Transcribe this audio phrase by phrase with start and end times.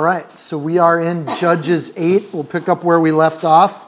[0.00, 2.32] All right, so we are in Judges 8.
[2.32, 3.84] We'll pick up where we left off.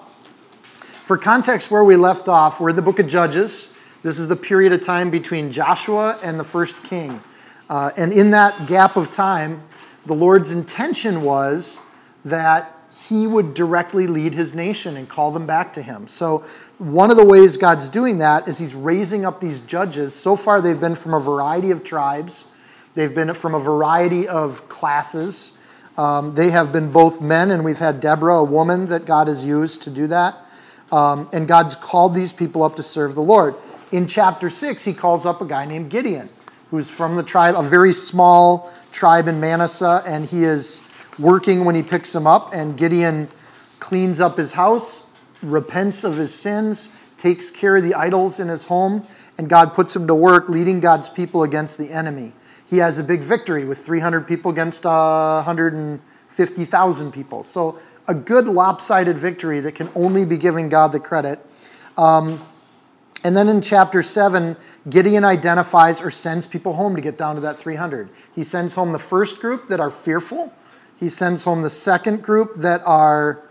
[1.05, 3.69] For context, where we left off, we're in the book of Judges.
[4.03, 7.23] This is the period of time between Joshua and the first king.
[7.71, 9.63] Uh, and in that gap of time,
[10.05, 11.81] the Lord's intention was
[12.27, 12.77] that
[13.09, 16.07] he would directly lead his nation and call them back to him.
[16.07, 16.45] So,
[16.77, 20.15] one of the ways God's doing that is he's raising up these judges.
[20.15, 22.45] So far, they've been from a variety of tribes,
[22.95, 25.53] they've been from a variety of classes.
[25.97, 29.45] Um, they have been both men, and we've had Deborah, a woman that God has
[29.45, 30.37] used to do that.
[30.91, 33.55] Um, and God's called these people up to serve the Lord.
[33.91, 36.31] In chapter 6, he calls up a guy named Gideon,
[36.71, 40.81] who's from the tribe, a very small tribe in Manasseh, and he is
[41.19, 42.55] working when he picks him up.
[42.55, 43.29] And Gideon
[43.79, 45.05] cleans up his house,
[45.43, 49.05] repents of his sins, takes care of the idols in his home,
[49.37, 52.33] and God puts him to work leading God's people against the enemy
[52.73, 57.43] he has a big victory with 300 people against uh, 150,000 people.
[57.43, 61.39] So a good lopsided victory that can only be giving God the credit.
[61.99, 62.43] Um,
[63.25, 64.57] and then in chapter 7,
[64.89, 68.09] Gideon identifies or sends people home to get down to that 300.
[68.35, 70.51] He sends home the first group that are fearful.
[70.99, 73.43] He sends home the second group that are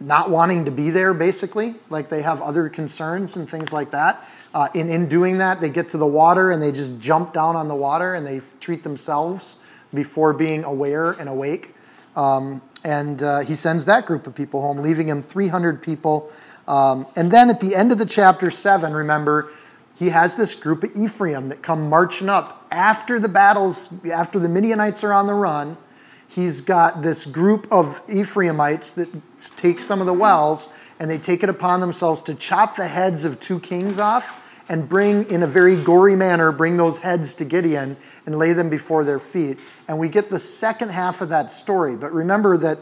[0.00, 4.26] not wanting to be there, basically, like they have other concerns and things like that.
[4.52, 7.54] Uh, in, in doing that, they get to the water and they just jump down
[7.54, 9.56] on the water and they treat themselves
[9.94, 11.74] before being aware and awake.
[12.16, 16.32] Um, and uh, he sends that group of people home, leaving him 300 people.
[16.66, 19.52] Um, and then at the end of the chapter 7, remember,
[19.96, 24.48] he has this group of Ephraim that come marching up after the battles, after the
[24.48, 25.76] Midianites are on the run.
[26.26, 29.08] He's got this group of Ephraimites that
[29.56, 30.68] take some of the wells
[31.00, 34.36] and they take it upon themselves to chop the heads of two kings off
[34.68, 37.96] and bring, in a very gory manner, bring those heads to Gideon
[38.26, 39.58] and lay them before their feet.
[39.88, 41.96] And we get the second half of that story.
[41.96, 42.78] But remember that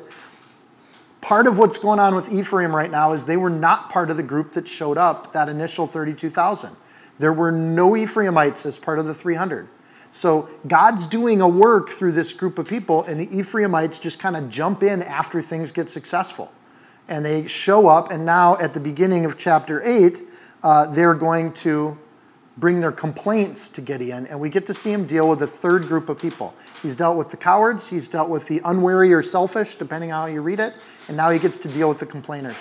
[1.21, 4.17] part of what's going on with Ephraim right now is they were not part of
[4.17, 6.77] the group that showed up, that initial 32,000.
[7.21, 9.69] There were no Ephraimites as part of the 300.
[10.11, 14.37] So God's doing a work through this group of people, and the Ephraimites just kind
[14.37, 16.53] of jump in after things get successful
[17.09, 20.23] and they show up, and now at the beginning of chapter 8,
[20.63, 21.99] uh, they're going to
[22.59, 25.87] bring their complaints to Gideon, and we get to see him deal with a third
[25.87, 26.55] group of people.
[26.83, 30.33] He's dealt with the cowards, he's dealt with the unwary or selfish, depending on how
[30.33, 30.75] you read it,
[31.07, 32.57] and now he gets to deal with the complainers.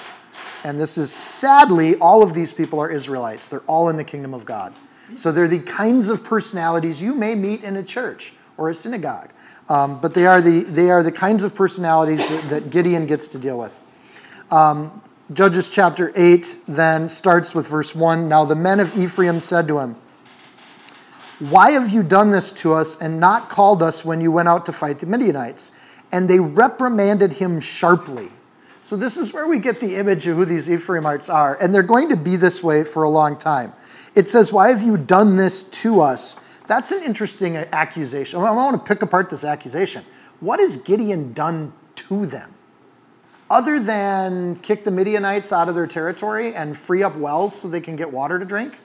[0.64, 3.48] And this is sadly, all of these people are Israelites.
[3.48, 4.74] They're all in the kingdom of God.
[5.16, 9.30] So they're the kinds of personalities you may meet in a church or a synagogue.
[9.70, 13.28] Um, but they are, the, they are the kinds of personalities that, that Gideon gets
[13.30, 13.78] to deal with.
[14.52, 15.02] Um,
[15.34, 18.30] Judges chapter 8 then starts with verse 1.
[18.30, 19.98] Now the men of Ephraim said to him,
[21.40, 24.66] Why have you done this to us and not called us when you went out
[24.68, 25.72] to fight the Midianites?
[26.14, 28.30] And they reprimanded him sharply.
[28.84, 31.58] So this is where we get the image of who these Ephraimites are.
[31.62, 33.74] And they're going to be this way for a long time.
[34.16, 36.38] It says, Why have you done this to us?
[36.68, 38.40] That's an interesting accusation.
[38.40, 40.06] I want to pick apart this accusation.
[40.40, 42.54] What has Gideon done to them?
[43.50, 47.82] Other than kick the Midianites out of their territory and free up wells so they
[47.82, 48.76] can get water to drink,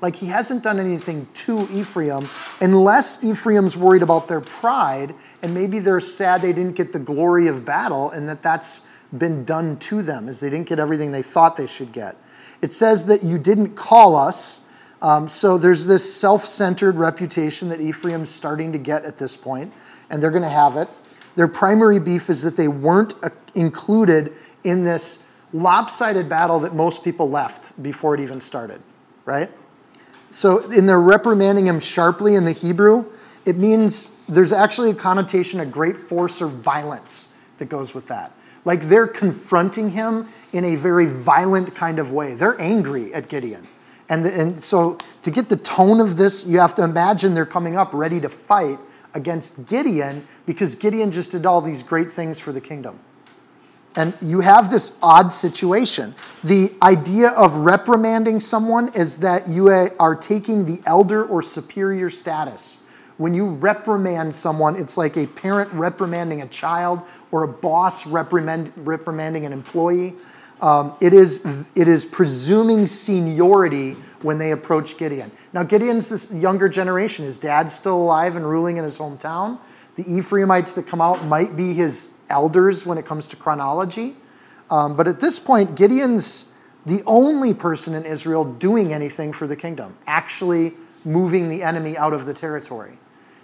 [0.00, 2.28] like he hasn't done anything to Ephraim
[2.60, 7.46] unless Ephraim's worried about their pride and maybe they're sad they didn't get the glory
[7.46, 8.82] of battle and that that's
[9.16, 12.16] been done to them as they didn't get everything they thought they should get.
[12.60, 14.60] It says that you didn't call us.
[15.02, 19.72] Um, so there's this self centered reputation that Ephraim's starting to get at this point,
[20.08, 20.88] and they're going to have it.
[21.36, 24.32] Their primary beef is that they weren't uh, included
[24.62, 25.22] in this
[25.52, 28.80] lopsided battle that most people left before it even started,
[29.24, 29.50] right?
[30.30, 33.04] So, in their reprimanding him sharply in the Hebrew,
[33.44, 37.28] it means there's actually a connotation of great force or violence
[37.58, 38.32] that goes with that.
[38.64, 42.34] Like they're confronting him in a very violent kind of way.
[42.34, 43.68] They're angry at Gideon.
[44.08, 47.46] And, the, and so, to get the tone of this, you have to imagine they're
[47.46, 48.78] coming up ready to fight
[49.14, 52.98] against Gideon because Gideon just did all these great things for the kingdom.
[53.96, 56.16] And you have this odd situation.
[56.42, 62.78] The idea of reprimanding someone is that you are taking the elder or superior status.
[63.16, 68.72] When you reprimand someone, it's like a parent reprimanding a child or a boss reprimand,
[68.76, 70.14] reprimanding an employee.
[70.64, 71.44] Um, it, is,
[71.74, 75.30] it is presuming seniority when they approach Gideon.
[75.52, 77.26] Now, Gideon's this younger generation.
[77.26, 79.58] His dad's still alive and ruling in his hometown.
[79.96, 84.16] The Ephraimites that come out might be his elders when it comes to chronology.
[84.70, 86.46] Um, but at this point, Gideon's
[86.86, 90.72] the only person in Israel doing anything for the kingdom, actually
[91.04, 92.96] moving the enemy out of the territory.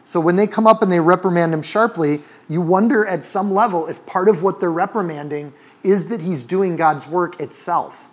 [0.05, 3.89] So when they come up and they reprimand him sharply, you wonder at some level
[3.89, 8.07] if part of what they're reprimanding is that he's doing God's work itself,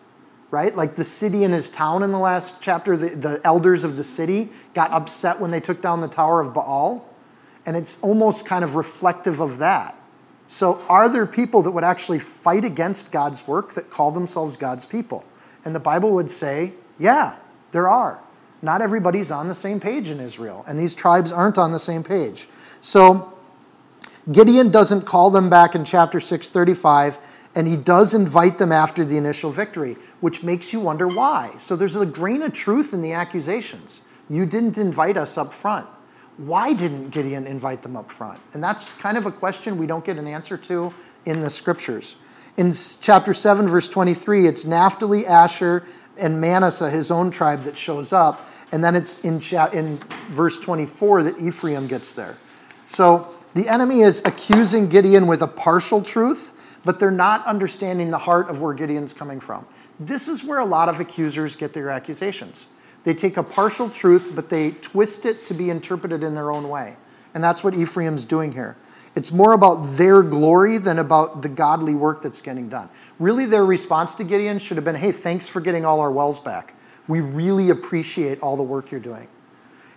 [0.52, 0.76] right?
[0.76, 4.04] Like the city and his town in the last chapter, the, the elders of the
[4.04, 7.06] city got upset when they took down the Tower of Baal.
[7.66, 9.98] And it's almost kind of reflective of that.
[10.48, 14.86] So, are there people that would actually fight against God's work that call themselves God's
[14.86, 15.26] people?
[15.66, 17.36] And the Bible would say, yeah,
[17.74, 18.22] there are.
[18.62, 22.04] Not everybody's on the same page in Israel, and these tribes aren't on the same
[22.04, 22.48] page.
[22.80, 23.38] So,
[24.32, 27.20] Gideon doesn't call them back in chapter 635,
[27.58, 31.54] and he does invite them after the initial victory, which makes you wonder why.
[31.58, 34.02] So, there's a grain of truth in the accusations.
[34.30, 35.88] You didn't invite us up front
[36.38, 38.40] why didn't Gideon invite them up front?
[38.54, 40.94] And that's kind of a question we don't get an answer to
[41.26, 42.16] in the scriptures.
[42.58, 45.84] In chapter 7, verse 23, it's Naphtali, Asher,
[46.18, 48.48] and Manasseh, his own tribe, that shows up.
[48.72, 50.00] And then it's in, cha- in
[50.30, 52.38] verse 24 that Ephraim gets there.
[52.86, 56.54] So the enemy is accusing Gideon with a partial truth,
[56.88, 59.66] but they're not understanding the heart of where Gideon's coming from.
[60.00, 62.68] This is where a lot of accusers get their accusations.
[63.04, 66.70] They take a partial truth, but they twist it to be interpreted in their own
[66.70, 66.96] way.
[67.34, 68.78] And that's what Ephraim's doing here.
[69.16, 72.88] It's more about their glory than about the godly work that's getting done.
[73.20, 76.40] Really, their response to Gideon should have been hey, thanks for getting all our wells
[76.40, 76.74] back.
[77.10, 79.28] We really appreciate all the work you're doing.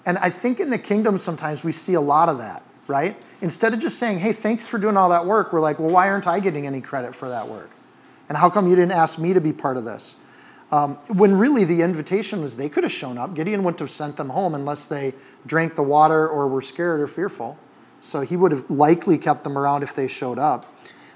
[0.06, 3.16] And I think in the kingdom, sometimes we see a lot of that, right?
[3.40, 6.08] Instead of just saying, hey, thanks for doing all that work, we're like, well, why
[6.08, 7.70] aren't I getting any credit for that work?
[8.28, 10.14] And how come you didn't ask me to be part of this?
[10.70, 13.34] Um, when really the invitation was they could have shown up.
[13.34, 15.14] Gideon wouldn't have sent them home unless they
[15.46, 17.58] drank the water or were scared or fearful.
[18.00, 20.72] So he would have likely kept them around if they showed up.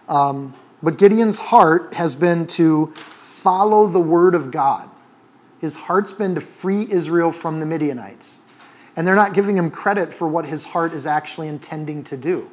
[0.09, 4.91] Um, but Gideon's heart has been to follow the word of God.
[5.61, 8.37] His heart's been to free Israel from the Midianites.
[8.97, 12.51] And they're not giving him credit for what his heart is actually intending to do.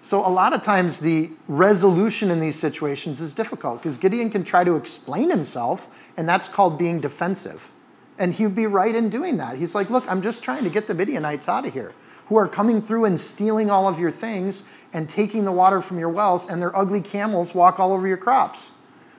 [0.00, 4.44] So, a lot of times, the resolution in these situations is difficult because Gideon can
[4.44, 7.70] try to explain himself and that's called being defensive.
[8.18, 9.56] And he'd be right in doing that.
[9.58, 11.92] He's like, Look, I'm just trying to get the Midianites out of here
[12.28, 15.98] who are coming through and stealing all of your things and taking the water from
[15.98, 18.68] your wells, and their ugly camels walk all over your crops.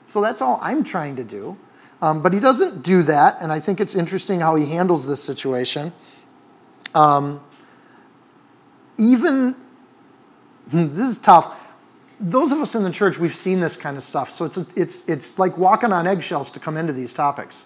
[0.06, 1.58] So that's all I'm trying to do.
[2.02, 5.22] Um, but he doesn't do that, and I think it's interesting how he handles this
[5.22, 5.94] situation.
[6.98, 7.42] Um,
[8.98, 9.56] even,
[10.68, 11.56] this is tough
[12.20, 14.32] those of us in the church, we've seen this kind of stuff.
[14.32, 17.66] So it's, it's, it's like walking on eggshells to come into these topics.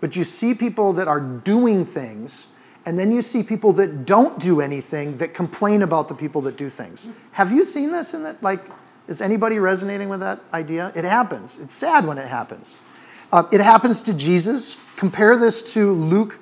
[0.00, 2.48] But you see people that are doing things,
[2.84, 6.56] and then you see people that don't do anything that complain about the people that
[6.56, 7.08] do things.
[7.32, 8.42] Have you seen this in that?
[8.42, 8.64] Like,
[9.06, 10.90] is anybody resonating with that idea?
[10.96, 11.58] It happens.
[11.58, 12.74] It's sad when it happens.
[13.30, 14.76] Uh, it happens to Jesus.
[14.96, 16.40] Compare this to Luke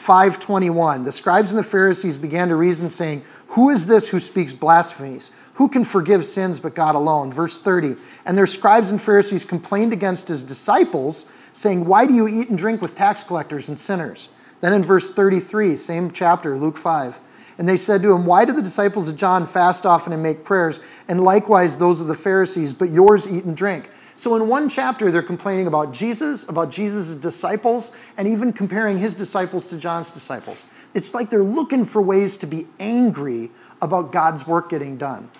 [0.00, 1.04] 5:21.
[1.04, 5.30] The scribes and the Pharisees began to reason, saying, "Who is this who speaks blasphemies?"
[5.60, 7.30] Who can forgive sins but God alone?
[7.30, 7.96] Verse 30.
[8.24, 12.56] And their scribes and Pharisees complained against his disciples, saying, Why do you eat and
[12.56, 14.30] drink with tax collectors and sinners?
[14.62, 17.20] Then in verse 33, same chapter, Luke 5.
[17.58, 20.44] And they said to him, Why do the disciples of John fast often and make
[20.44, 23.90] prayers, and likewise those of the Pharisees, but yours eat and drink?
[24.20, 29.14] So in one chapter, they're complaining about Jesus, about Jesus' disciples, and even comparing his
[29.14, 30.66] disciples to John's disciples.
[30.92, 33.50] It's like they're looking for ways to be angry
[33.80, 35.30] about God's work getting done.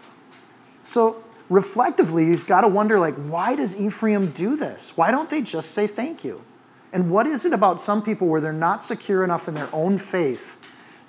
[0.83, 4.97] So reflectively, you've got to wonder like, why does Ephraim do this?
[4.97, 6.41] Why don't they just say thank you?
[6.91, 9.99] And what is it about some people where they're not secure enough in their own
[9.99, 10.57] faith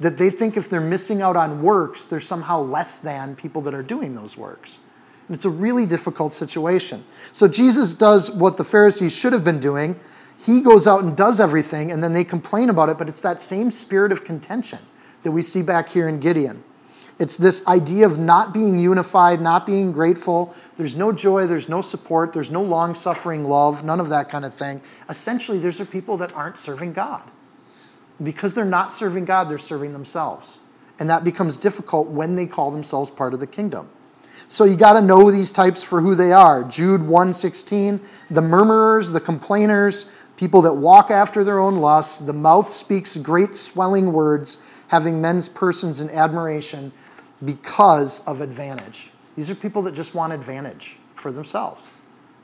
[0.01, 3.73] that they think if they're missing out on works, they're somehow less than people that
[3.73, 4.79] are doing those works?
[5.31, 7.05] And it's a really difficult situation.
[7.31, 9.97] So Jesus does what the Pharisees should have been doing.
[10.37, 13.41] He goes out and does everything, and then they complain about it, but it's that
[13.41, 14.79] same spirit of contention
[15.23, 16.65] that we see back here in Gideon.
[17.17, 20.53] It's this idea of not being unified, not being grateful.
[20.75, 24.43] There's no joy, there's no support, there's no long suffering love, none of that kind
[24.43, 24.81] of thing.
[25.07, 27.23] Essentially, these are people that aren't serving God.
[28.21, 30.57] Because they're not serving God, they're serving themselves.
[30.99, 33.87] And that becomes difficult when they call themselves part of the kingdom.
[34.51, 36.65] So you got to know these types for who they are.
[36.65, 42.69] Jude 1:16, the murmurers, the complainers, people that walk after their own lusts, the mouth
[42.69, 44.57] speaks great swelling words,
[44.89, 46.91] having men's persons in admiration
[47.45, 49.09] because of advantage.
[49.37, 51.87] These are people that just want advantage for themselves.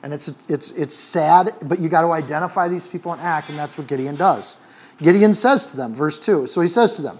[0.02, 3.58] And it's, it's, it's sad, but you got to identify these people and act, and
[3.58, 4.56] that's what Gideon does.
[5.02, 6.46] Gideon says to them, verse 2.
[6.46, 7.18] So he says to them,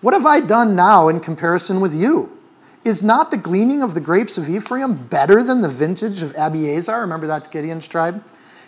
[0.00, 2.39] What have I done now in comparison with you?
[2.82, 7.00] Is not the gleaning of the grapes of Ephraim better than the vintage of Abiezer?
[7.00, 8.24] Remember that's Gideon's tribe?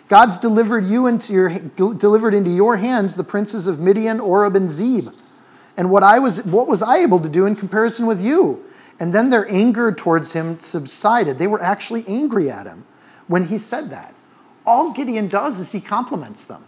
[0.07, 4.69] God's delivered you into your delivered into your hands the princes of Midian, Oreb, and
[4.69, 5.09] Zeb.
[5.77, 8.63] And what I was what was I able to do in comparison with you?
[8.99, 11.39] And then their anger towards him subsided.
[11.39, 12.85] They were actually angry at him
[13.27, 14.13] when he said that.
[14.65, 16.63] All Gideon does is he compliments them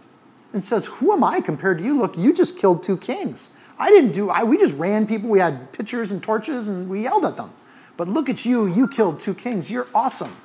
[0.52, 1.96] and says, Who am I compared to you?
[1.96, 3.50] Look, you just killed two kings.
[3.78, 5.28] I didn't do, I, we just ran people.
[5.28, 7.52] We had pitchers and torches and we yelled at them.
[7.96, 9.70] But look at you, you killed two kings.
[9.70, 10.36] You're awesome.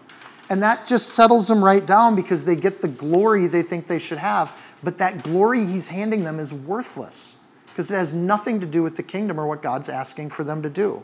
[0.50, 4.00] And that just settles them right down because they get the glory they think they
[4.00, 4.52] should have.
[4.84, 7.36] But that glory he's handing them is worthless
[7.68, 10.62] because it has nothing to do with the kingdom or what God's asking for them
[10.64, 11.04] to do.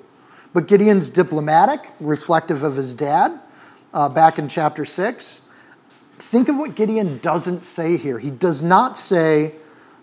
[0.54, 3.40] But Gideon's diplomatic, reflective of his dad,
[3.94, 5.42] uh, back in chapter 6.
[6.20, 8.20] Think of what Gideon doesn't say here.
[8.20, 9.56] He does not say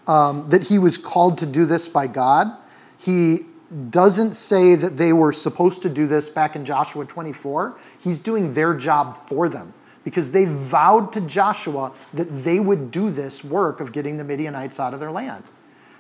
[0.07, 2.53] um, that he was called to do this by God.
[2.99, 3.47] He
[3.91, 7.77] doesn't say that they were supposed to do this back in Joshua 24.
[7.99, 13.11] He's doing their job for them because they vowed to Joshua that they would do
[13.11, 15.45] this work of getting the Midianites out of their land.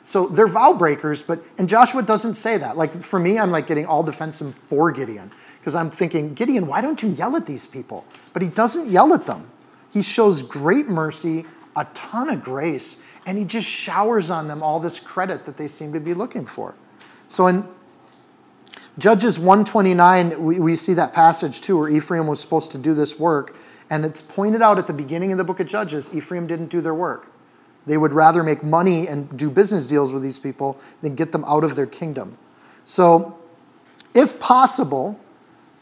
[0.02, 2.76] So they're vow breakers, but and Joshua doesn't say that.
[2.76, 6.82] Like for me, I'm like getting all defensive for Gideon because I'm thinking, Gideon, why
[6.82, 8.04] don't you yell at these people?
[8.34, 9.50] But he doesn't yell at them.
[9.90, 14.80] He shows great mercy, a ton of grace, and he just showers on them all
[14.80, 16.74] this credit that they seem to be looking for.
[17.28, 17.66] So in
[18.98, 23.18] Judges 129, we, we see that passage too, where Ephraim was supposed to do this
[23.18, 23.56] work.
[23.90, 26.80] And it's pointed out at the beginning of the book of Judges, Ephraim didn't do
[26.80, 27.30] their work.
[27.86, 31.44] They would rather make money and do business deals with these people than get them
[31.44, 32.38] out of their kingdom.
[32.84, 33.38] So,
[34.14, 35.18] if possible,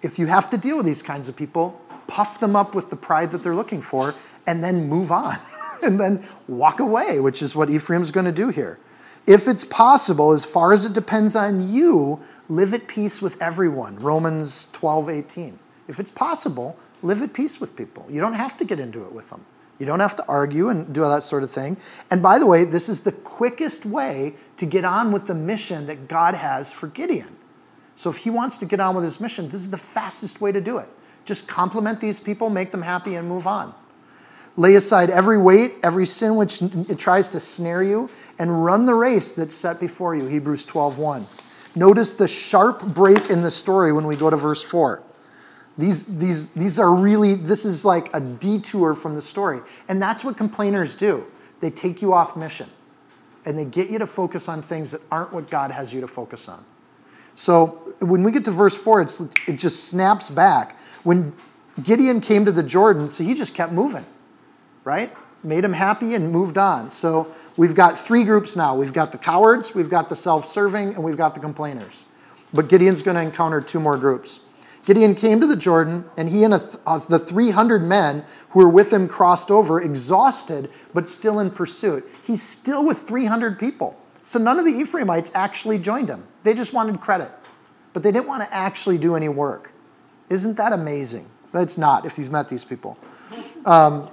[0.00, 2.96] if you have to deal with these kinds of people, puff them up with the
[2.96, 4.14] pride that they're looking for
[4.46, 5.38] and then move on
[5.86, 8.78] and then walk away, which is what Ephraim's going to do here.
[9.26, 13.96] If it's possible, as far as it depends on you, live at peace with everyone.
[13.96, 15.58] Romans 12, 18.
[15.86, 18.06] If it's possible, live at peace with people.
[18.10, 19.44] You don't have to get into it with them.
[19.78, 21.76] You don't have to argue and do all that sort of thing.
[22.10, 25.86] And by the way, this is the quickest way to get on with the mission
[25.86, 27.36] that God has for Gideon.
[27.96, 30.52] So if he wants to get on with his mission, this is the fastest way
[30.52, 30.88] to do it.
[31.24, 33.74] Just compliment these people, make them happy, and move on.
[34.56, 36.62] Lay aside every weight, every sin which
[36.98, 40.26] tries to snare you, and run the race that's set before you.
[40.26, 41.24] Hebrews 12:1.
[41.74, 45.02] Notice the sharp break in the story when we go to verse 4.
[45.78, 49.60] These, these, these are really, this is like a detour from the story.
[49.88, 51.26] And that's what complainers do.
[51.60, 52.68] They take you off mission
[53.46, 56.08] and they get you to focus on things that aren't what God has you to
[56.08, 56.64] focus on.
[57.34, 60.78] So when we get to verse 4, it's, it just snaps back.
[61.02, 61.32] When
[61.82, 64.04] Gideon came to the Jordan, so he just kept moving,
[64.84, 65.12] right?
[65.42, 66.90] Made them happy and moved on.
[66.90, 70.94] So we've got three groups now we've got the cowards, we've got the self serving,
[70.94, 72.04] and we've got the complainers.
[72.52, 74.40] But Gideon's going to encounter two more groups.
[74.84, 78.68] Gideon came to the Jordan, and he and th- uh, the 300 men who were
[78.68, 82.08] with him crossed over, exhausted, but still in pursuit.
[82.24, 83.96] He's still with 300 people.
[84.24, 86.24] So none of the Ephraimites actually joined him.
[86.42, 87.30] They just wanted credit,
[87.92, 89.72] but they didn't want to actually do any work.
[90.28, 91.28] Isn't that amazing?
[91.52, 92.98] That's not if you've met these people.
[93.64, 94.08] Um,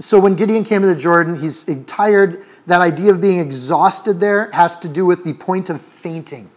[0.00, 2.42] so when Gideon came to the Jordan, he's tired.
[2.66, 6.50] That idea of being exhausted there has to do with the point of fainting.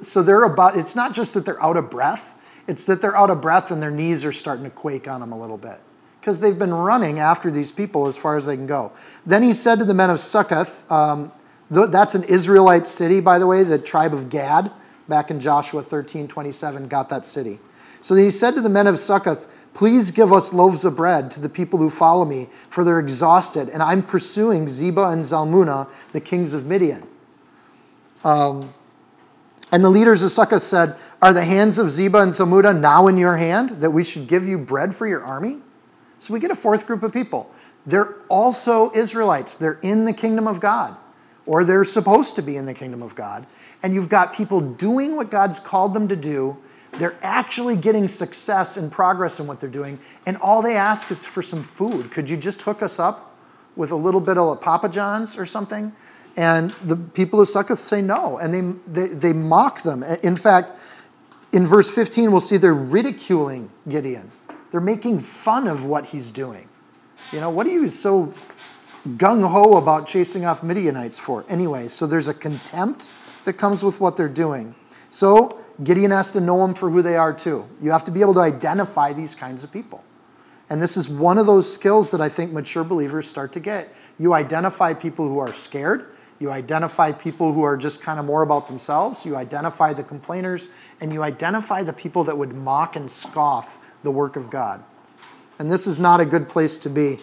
[0.00, 2.34] So they're about, it's not just that they're out of breath,
[2.68, 5.32] it's that they're out of breath and their knees are starting to quake on them
[5.32, 5.80] a little bit
[6.20, 8.92] because they've been running after these people as far as they can go.
[9.26, 11.32] Then he said to the men of Succoth, um,
[11.68, 14.72] that's an Israelite city, by the way, the tribe of Gad,
[15.08, 17.58] back in Joshua 13 27, got that city.
[18.00, 21.40] So he said to the men of Succoth, Please give us loaves of bread to
[21.40, 26.20] the people who follow me, for they're exhausted, and I'm pursuing Zebah and Zalmunna, the
[26.20, 27.06] kings of Midian.
[28.22, 28.72] Um,
[29.72, 33.18] and the leaders of Succoth said, Are the hands of Zebah and Zalmunna now in
[33.18, 35.58] your hand, that we should give you bread for your army?
[36.20, 37.50] So we get a fourth group of people.
[37.84, 39.56] They're also Israelites.
[39.56, 40.96] They're in the kingdom of God,
[41.44, 43.46] or they're supposed to be in the kingdom of God.
[43.82, 46.56] And you've got people doing what God's called them to do.
[46.98, 49.98] They're actually getting success and progress in what they're doing.
[50.26, 52.10] And all they ask is for some food.
[52.10, 53.36] Could you just hook us up
[53.76, 55.92] with a little bit of Papa John's or something?
[56.36, 60.02] And the people of Succoth say no, and they, they, they mock them.
[60.22, 60.72] In fact,
[61.52, 64.32] in verse 15, we'll see they're ridiculing Gideon.
[64.72, 66.68] They're making fun of what he's doing.
[67.30, 68.34] You know, what are you so
[69.10, 71.44] gung ho about chasing off Midianites for?
[71.48, 73.10] Anyway, so there's a contempt
[73.44, 74.74] that comes with what they're doing.
[75.10, 77.66] So Gideon has to know them for who they are too.
[77.82, 80.04] You have to be able to identify these kinds of people.
[80.70, 83.92] And this is one of those skills that I think mature believers start to get.
[84.18, 88.42] You identify people who are scared, you identify people who are just kind of more
[88.42, 90.68] about themselves, you identify the complainers,
[91.00, 94.82] and you identify the people that would mock and scoff the work of God.
[95.58, 97.18] And this is not a good place to be.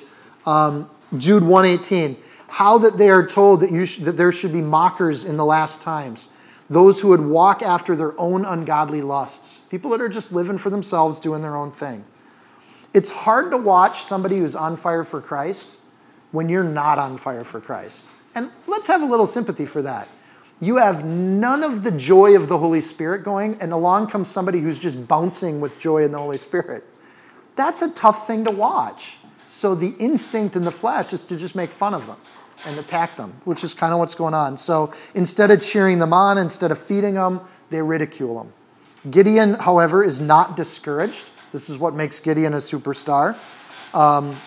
[0.45, 2.17] Um, Jude 118,
[2.47, 5.45] how that they are told that, you sh- that there should be mockers in the
[5.45, 6.27] last times
[6.71, 10.69] those who would walk after their own ungodly lusts, people that are just living for
[10.69, 12.05] themselves, doing their own thing.
[12.93, 15.79] It's hard to watch somebody who's on fire for Christ
[16.31, 18.05] when you're not on fire for Christ.
[18.35, 20.07] And let's have a little sympathy for that.
[20.61, 24.61] You have none of the joy of the Holy Spirit going, and along comes somebody
[24.61, 26.85] who's just bouncing with joy in the Holy Spirit.
[27.57, 29.17] That's a tough thing to watch.
[29.45, 32.15] So the instinct in the flesh is to just make fun of them
[32.65, 34.57] and attack them, which is kind of what's going on.
[34.57, 38.53] So instead of cheering them on, instead of feeding them, they ridicule them.
[39.11, 41.31] Gideon, however, is not discouraged.
[41.51, 43.35] This is what makes Gideon a superstar.
[43.93, 44.37] Um,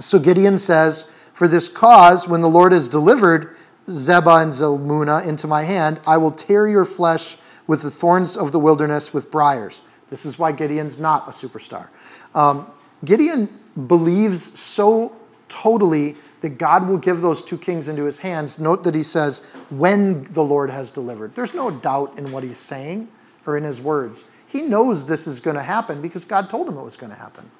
[0.00, 5.46] so Gideon says, For this cause, when the Lord has delivered Zebah and Zalmunna into
[5.46, 9.82] my hand, I will tear your flesh with the thorns of the wilderness with briars.
[10.10, 11.88] This is why Gideon's not a superstar.
[12.34, 12.70] Um,
[13.04, 13.48] Gideon
[13.86, 15.14] believes so
[15.48, 18.58] totally that God will give those two kings into his hands.
[18.58, 19.40] Note that he says,
[19.70, 21.34] when the Lord has delivered.
[21.34, 23.08] There's no doubt in what he's saying
[23.46, 24.24] or in his words.
[24.46, 27.18] He knows this is going to happen because God told him it was going to
[27.18, 27.50] happen.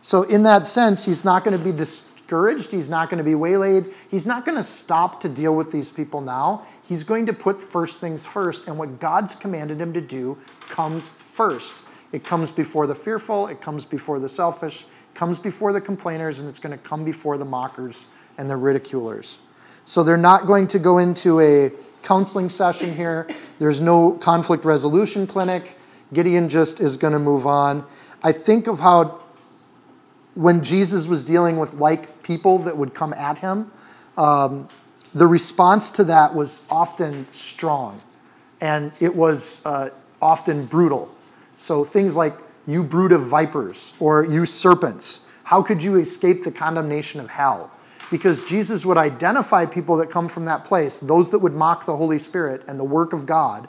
[0.00, 2.72] So, in that sense, he's not going to be discouraged.
[2.72, 3.92] He's not going to be waylaid.
[4.10, 6.66] He's not going to stop to deal with these people now.
[6.82, 8.66] He's going to put first things first.
[8.66, 10.38] And what God's commanded him to do
[10.68, 11.82] comes first.
[12.10, 16.48] It comes before the fearful, it comes before the selfish, comes before the complainers and
[16.48, 18.06] it's going to come before the mockers
[18.38, 19.38] and the ridiculers.
[19.84, 21.70] So they're not going to go into a
[22.02, 23.28] counseling session here.
[23.58, 25.76] There's no conflict resolution clinic.
[26.12, 27.84] Gideon just is going to move on.
[28.22, 29.20] I think of how
[30.34, 33.70] when Jesus was dealing with like people that would come at him,
[34.16, 34.68] um,
[35.14, 38.00] the response to that was often strong
[38.60, 41.12] and it was uh, often brutal.
[41.56, 45.20] So things like, you brood of vipers, or you serpents.
[45.44, 47.70] How could you escape the condemnation of hell?
[48.10, 51.96] Because Jesus would identify people that come from that place, those that would mock the
[51.96, 53.68] Holy Spirit and the work of God,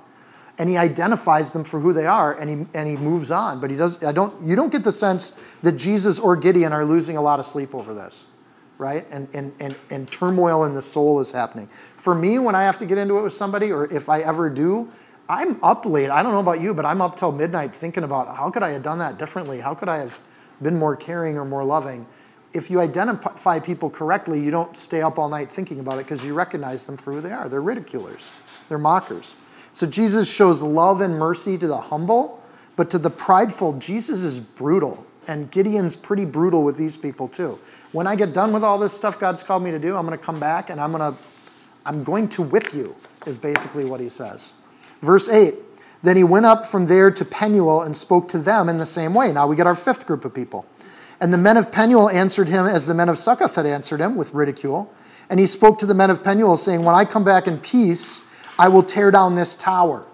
[0.59, 3.59] and he identifies them for who they are and he, and he moves on.
[3.59, 6.85] But he does, I don't, you don't get the sense that Jesus or Gideon are
[6.85, 8.25] losing a lot of sleep over this,
[8.77, 9.07] right?
[9.09, 11.67] And, and, and, and turmoil in the soul is happening.
[11.97, 14.49] For me, when I have to get into it with somebody, or if I ever
[14.49, 14.91] do,
[15.29, 16.09] I'm up late.
[16.09, 18.71] I don't know about you, but I'm up till midnight thinking about how could I
[18.71, 19.59] have done that differently?
[19.59, 20.19] How could I have
[20.61, 22.05] been more caring or more loving?
[22.53, 26.25] If you identify people correctly, you don't stay up all night thinking about it because
[26.25, 27.47] you recognize them for who they are.
[27.49, 28.27] They're ridiculers,
[28.69, 29.35] they're mockers.
[29.71, 32.43] So Jesus shows love and mercy to the humble,
[32.75, 35.05] but to the prideful, Jesus is brutal.
[35.25, 37.57] And Gideon's pretty brutal with these people too.
[37.93, 40.17] When I get done with all this stuff God's called me to do, I'm going
[40.17, 41.19] to come back and I'm going to
[41.85, 44.53] I'm going to whip you is basically what he says.
[45.03, 45.55] Verse 8
[46.01, 49.13] Then he went up from there to Penuel and spoke to them in the same
[49.13, 49.31] way.
[49.31, 50.65] Now we get our fifth group of people.
[51.19, 54.15] And the men of Penuel answered him as the men of Succoth had answered him
[54.15, 54.91] with ridicule.
[55.29, 58.21] And he spoke to the men of Penuel, saying, When I come back in peace,
[58.57, 60.05] I will tear down this tower.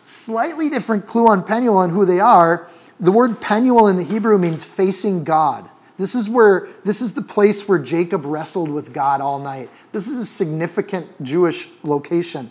[0.00, 2.68] Slightly different clue on Penuel and who they are.
[3.00, 5.68] The word Penuel in the Hebrew means facing God.
[5.98, 9.70] This is where this is the place where Jacob wrestled with God all night.
[9.92, 12.50] This is a significant Jewish location.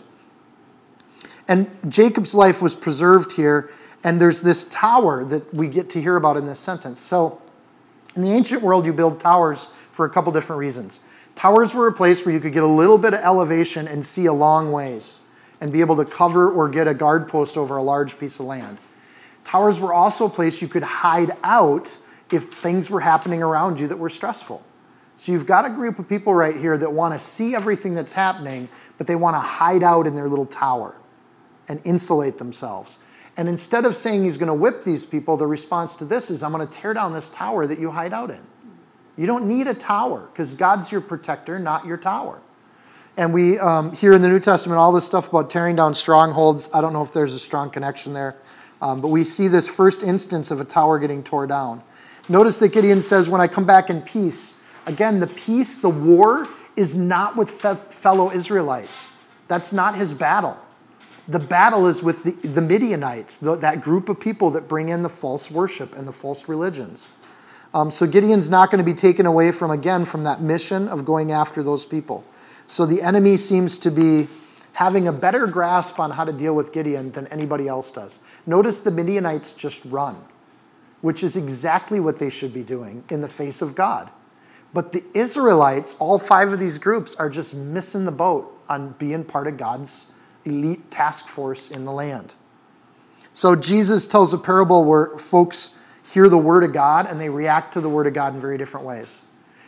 [1.48, 3.70] And Jacob's life was preserved here,
[4.04, 7.00] and there's this tower that we get to hear about in this sentence.
[7.00, 7.40] So,
[8.14, 11.00] in the ancient world, you build towers for a couple different reasons.
[11.34, 14.26] Towers were a place where you could get a little bit of elevation and see
[14.26, 15.18] a long ways
[15.60, 18.46] and be able to cover or get a guard post over a large piece of
[18.46, 18.78] land.
[19.44, 21.96] Towers were also a place you could hide out
[22.30, 24.62] if things were happening around you that were stressful.
[25.16, 28.12] So you've got a group of people right here that want to see everything that's
[28.12, 30.94] happening, but they want to hide out in their little tower
[31.68, 32.98] and insulate themselves.
[33.36, 36.42] And instead of saying he's going to whip these people, the response to this is,
[36.42, 38.44] I'm going to tear down this tower that you hide out in.
[39.16, 42.40] You don't need a tower because God's your protector, not your tower.
[43.16, 46.70] And we um, hear in the New Testament all this stuff about tearing down strongholds.
[46.72, 48.36] I don't know if there's a strong connection there,
[48.80, 51.82] um, but we see this first instance of a tower getting torn down.
[52.28, 54.54] Notice that Gideon says, When I come back in peace,
[54.86, 59.10] again, the peace, the war, is not with fe- fellow Israelites.
[59.46, 60.58] That's not his battle
[61.32, 65.02] The battle is with the, the Midianites, the, that group of people that bring in
[65.02, 67.08] the false worship and the false religions.
[67.72, 71.06] Um, so Gideon's not going to be taken away from, again, from that mission of
[71.06, 72.22] going after those people.
[72.66, 74.28] So the enemy seems to be
[74.74, 78.18] having a better grasp on how to deal with Gideon than anybody else does.
[78.44, 80.22] Notice the Midianites just run,
[81.00, 84.10] which is exactly what they should be doing in the face of God.
[84.74, 89.24] But the Israelites, all five of these groups, are just missing the boat on being
[89.24, 90.11] part of God's
[90.44, 92.34] elite task force in the land.
[93.32, 95.74] So Jesus tells a parable where folks
[96.04, 98.58] hear the word of God and they react to the word of God in very
[98.58, 99.20] different ways.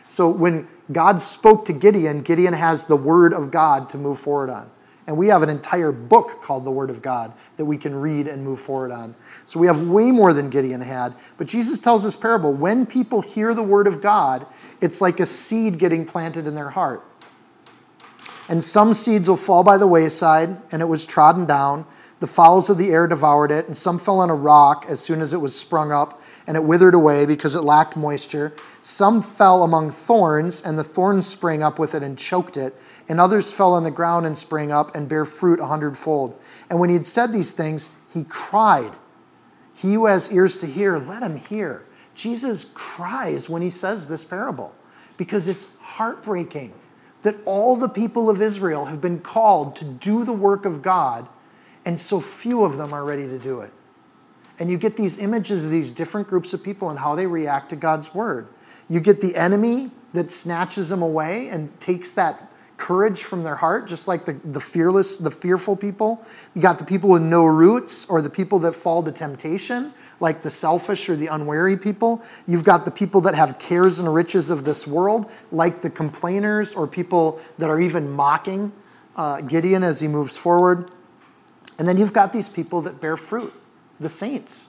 [0.07, 4.49] So when God spoke to Gideon, Gideon has the word of God to move forward
[4.49, 4.69] on.
[5.07, 8.27] And we have an entire book called the Word of God that we can read
[8.27, 9.13] and move forward on.
[9.45, 11.13] So we have way more than Gideon had.
[11.37, 14.47] But Jesus tells this parable when people hear the Word of God,
[14.81, 17.03] it's like a seed getting planted in their heart.
[18.47, 21.85] And some seeds will fall by the wayside, and it was trodden down.
[22.19, 25.19] The fowls of the air devoured it, and some fell on a rock as soon
[25.19, 28.53] as it was sprung up, and it withered away because it lacked moisture.
[28.81, 32.75] Some fell among thorns, and the thorns sprang up with it and choked it.
[33.09, 36.39] And others fell on the ground and sprang up and bare fruit a hundredfold.
[36.69, 38.93] And when he had said these things, he cried,
[39.73, 41.85] He who has ears to hear, let him hear.
[42.13, 44.73] Jesus cries when he says this parable
[45.17, 46.73] because it's heartbreaking
[47.25, 51.27] that all the people of Israel have been called to do the work of God,
[51.83, 53.73] and so few of them are ready to do it.
[54.59, 57.69] And you get these images of these different groups of people and how they react
[57.71, 58.47] to God's word.
[58.87, 63.87] You get the enemy that snatches them away and takes that courage from their heart,
[63.87, 66.23] just like the, the fearless, the fearful people.
[66.53, 70.41] You got the people with no roots or the people that fall to temptation, like
[70.41, 72.21] the selfish or the unwary people.
[72.47, 76.73] You've got the people that have cares and riches of this world, like the complainers
[76.73, 78.71] or people that are even mocking
[79.15, 80.91] uh, Gideon as he moves forward.
[81.77, 83.53] And then you've got these people that bear fruit,
[83.99, 84.67] the saints.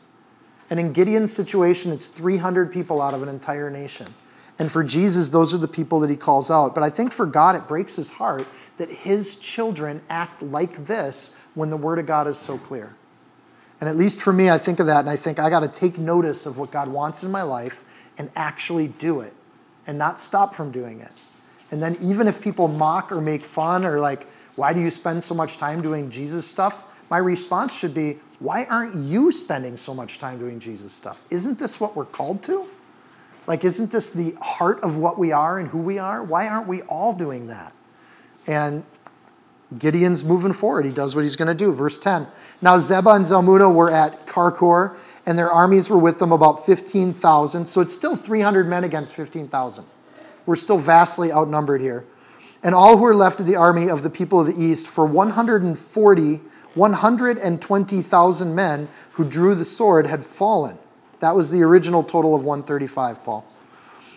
[0.71, 4.15] And in Gideon's situation, it's 300 people out of an entire nation.
[4.59, 6.75] And for Jesus, those are the people that he calls out.
[6.75, 8.47] But I think for God, it breaks his heart
[8.79, 12.95] that his children act like this when the word of God is so clear.
[13.81, 15.69] And at least for me, I think of that and I think I got to
[15.69, 17.85] take notice of what God wants in my life
[18.19, 19.35] and actually do it
[19.87, 21.23] and not stop from doing it.
[21.71, 25.23] And then even if people mock or make fun or like, why do you spend
[25.23, 26.85] so much time doing Jesus stuff?
[27.11, 31.23] My response should be, why aren't you spending so much time doing Jesus stuff?
[31.31, 32.67] Isn't this what we're called to?
[33.47, 36.23] Like, isn't this the heart of what we are and who we are?
[36.23, 37.73] Why aren't we all doing that?
[38.47, 38.85] And
[39.79, 40.85] Gideon's moving forward.
[40.85, 41.73] He does what he's going to do.
[41.73, 42.27] Verse 10.
[42.63, 47.67] Now, Zebah and Zalmunna were at Karkor, and their armies were with them about 15,000.
[47.67, 49.85] So it's still 300 men against 15,000.
[50.47, 52.05] We're still vastly outnumbered here.
[52.63, 55.05] And all who were left of the army of the people of the east, for
[55.05, 56.41] 140,
[56.75, 60.79] 120,000 men who drew the sword, had fallen.
[61.21, 63.45] That was the original total of 135, Paul.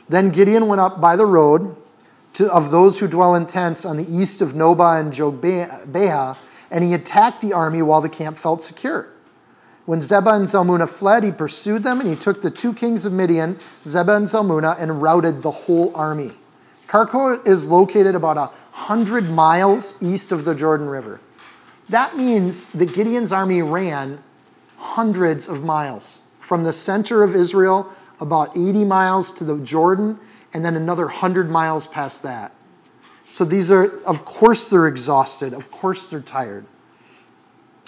[0.07, 1.75] Then Gideon went up by the road
[2.33, 6.37] to, of those who dwell in tents on the east of Nobah and Jogbeha,
[6.71, 9.09] and he attacked the army while the camp felt secure.
[9.85, 13.13] When Zebah and Zalmunna fled, he pursued them, and he took the two kings of
[13.13, 16.33] Midian, Zebah and Zalmunna, and routed the whole army.
[16.87, 21.19] Karkor is located about a hundred miles east of the Jordan River.
[21.89, 24.23] That means that Gideon's army ran
[24.77, 30.19] hundreds of miles from the center of Israel about 80 miles to the Jordan,
[30.53, 32.53] and then another 100 miles past that.
[33.27, 35.53] So these are, of course, they're exhausted.
[35.53, 36.65] Of course, they're tired.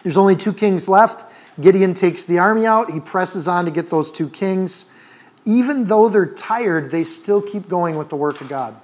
[0.04, 1.26] There's only two kings left.
[1.60, 2.92] Gideon takes the army out.
[2.92, 4.86] He presses on to get those two kings.
[5.46, 8.80] Even though they're tired, they still keep going with the work of God.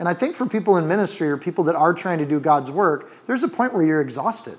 [0.00, 2.70] And I think for people in ministry or people that are trying to do God's
[2.70, 4.56] work, there's a point where you're exhausted.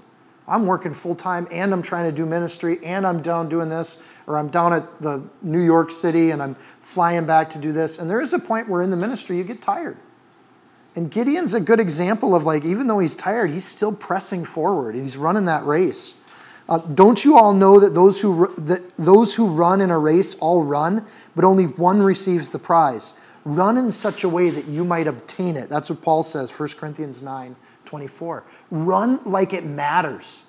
[0.48, 3.98] I'm working full time and I'm trying to do ministry and I'm down doing this
[4.32, 8.00] or I'm down at the New York City and I'm flying back to do this.
[8.00, 9.98] And there is a point where in the ministry you get tired.
[10.96, 14.96] And Gideon's a good example of like, even though he's tired, he's still pressing forward.
[14.96, 16.16] And he's running that race.
[16.70, 20.36] Uh, don't you all know that those who that those who run in a race
[20.36, 23.14] all run, but only one receives the prize?
[23.44, 25.68] Run in such a way that you might obtain it.
[25.68, 28.44] That's what Paul says, 1 Corinthians 9, 24.
[28.70, 30.40] Run like it matters.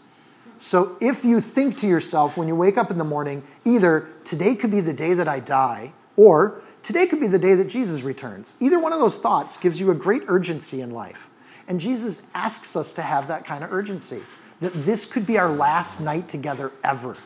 [0.62, 4.54] So if you think to yourself when you wake up in the morning, either today
[4.54, 8.02] could be the day that I die, or today could be the day that Jesus
[8.02, 8.54] returns.
[8.60, 11.28] Either one of those thoughts gives you a great urgency in life.
[11.66, 14.22] And Jesus asks us to have that kind of urgency,
[14.60, 17.16] that this could be our last night together ever.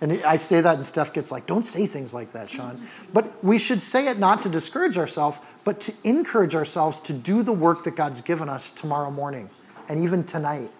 [0.00, 2.80] And I say that, and Steph gets like, don't say things like that, Seann.
[3.12, 7.42] But we should say it not to discourage ourselves, but to encourage ourselves to do
[7.42, 9.50] the work that God's given us tomorrow morning
[9.86, 10.70] and even tonight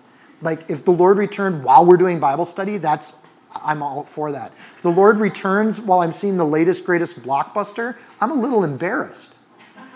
[0.44, 3.14] Like if the Lord returned while we're doing Bible study, that's
[3.54, 4.52] I'm all for that.
[4.76, 9.38] If the Lord returns while I'm seeing the latest greatest blockbuster, I'm a little embarrassed.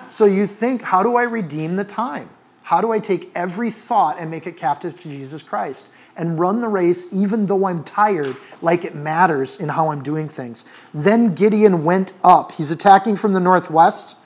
[0.06, 2.30] So you think, how do I redeem the time?
[2.62, 5.88] How do I take every thought and make it captive to Jesus Christ?
[6.16, 10.28] And run the race even though I'm tired, like it matters in how I'm doing
[10.28, 10.64] things.
[10.92, 12.52] Then Gideon went up.
[12.52, 14.16] He's attacking from the northwest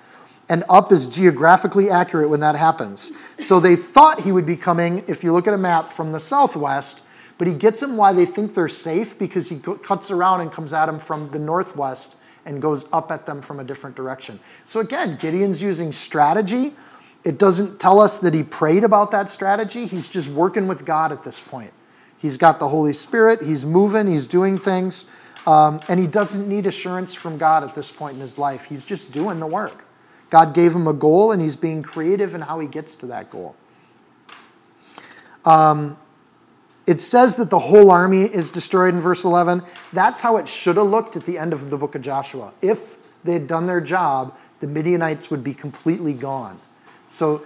[0.48, 3.12] and up is geographically accurate when that happens.
[3.38, 6.20] So they thought he would be coming, if you look at a map, from the
[6.20, 7.02] southwest,
[7.38, 10.72] but he gets them why they think they're safe because he cuts around and comes
[10.72, 14.38] at them from the northwest and goes up at them from a different direction.
[14.64, 16.74] So again, Gideon's using strategy.
[17.24, 19.86] It doesn't tell us that he prayed about that strategy.
[19.86, 21.72] He's just working with God at this point.
[22.18, 25.06] He's got the Holy Spirit, he's moving, he's doing things,
[25.44, 28.66] um, and he doesn't need assurance from God at this point in his life.
[28.66, 29.84] He's just doing the work.
[30.32, 33.28] God gave him a goal, and he's being creative in how he gets to that
[33.28, 33.54] goal.
[35.44, 35.98] Um,
[36.86, 39.62] it says that the whole army is destroyed in verse 11.
[39.92, 42.54] That's how it should have looked at the end of the book of Joshua.
[42.62, 46.58] If they had done their job, the Midianites would be completely gone.
[47.08, 47.42] So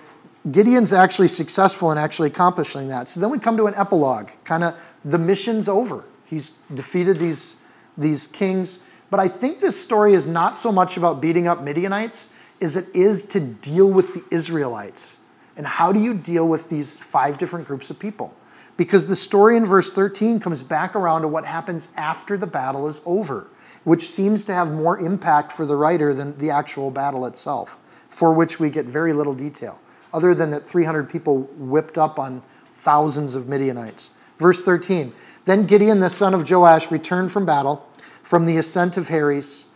[0.52, 3.08] Gideon's actually successful in actually accomplishing that.
[3.08, 6.04] So then we come to an epilogue, kind of the mission's over.
[6.26, 7.56] He's defeated these,
[7.98, 8.78] these kings.
[9.10, 12.28] But I think this story is not so much about beating up Midianites
[12.60, 15.18] as it is to deal with the Israelites.
[15.56, 18.34] And how do you deal with these five different groups of people?
[18.76, 22.88] Because the story in verse 13 comes back around to what happens after the battle
[22.88, 23.48] is over,
[23.84, 27.78] which seems to have more impact for the writer than the actual battle itself,
[28.10, 29.80] for which we get very little detail,
[30.12, 32.42] other than that 300 people whipped up on
[32.74, 34.10] thousands of Midianites.
[34.38, 35.14] Verse 13
[35.46, 37.88] Then Gideon the son of Joash returned from battle,
[38.22, 39.66] from the ascent of Heres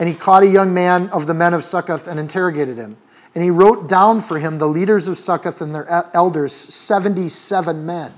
[0.00, 2.96] and he caught a young man of the men of Succoth and interrogated him.
[3.34, 8.14] And he wrote down for him the leaders of Succoth and their elders, 77 men.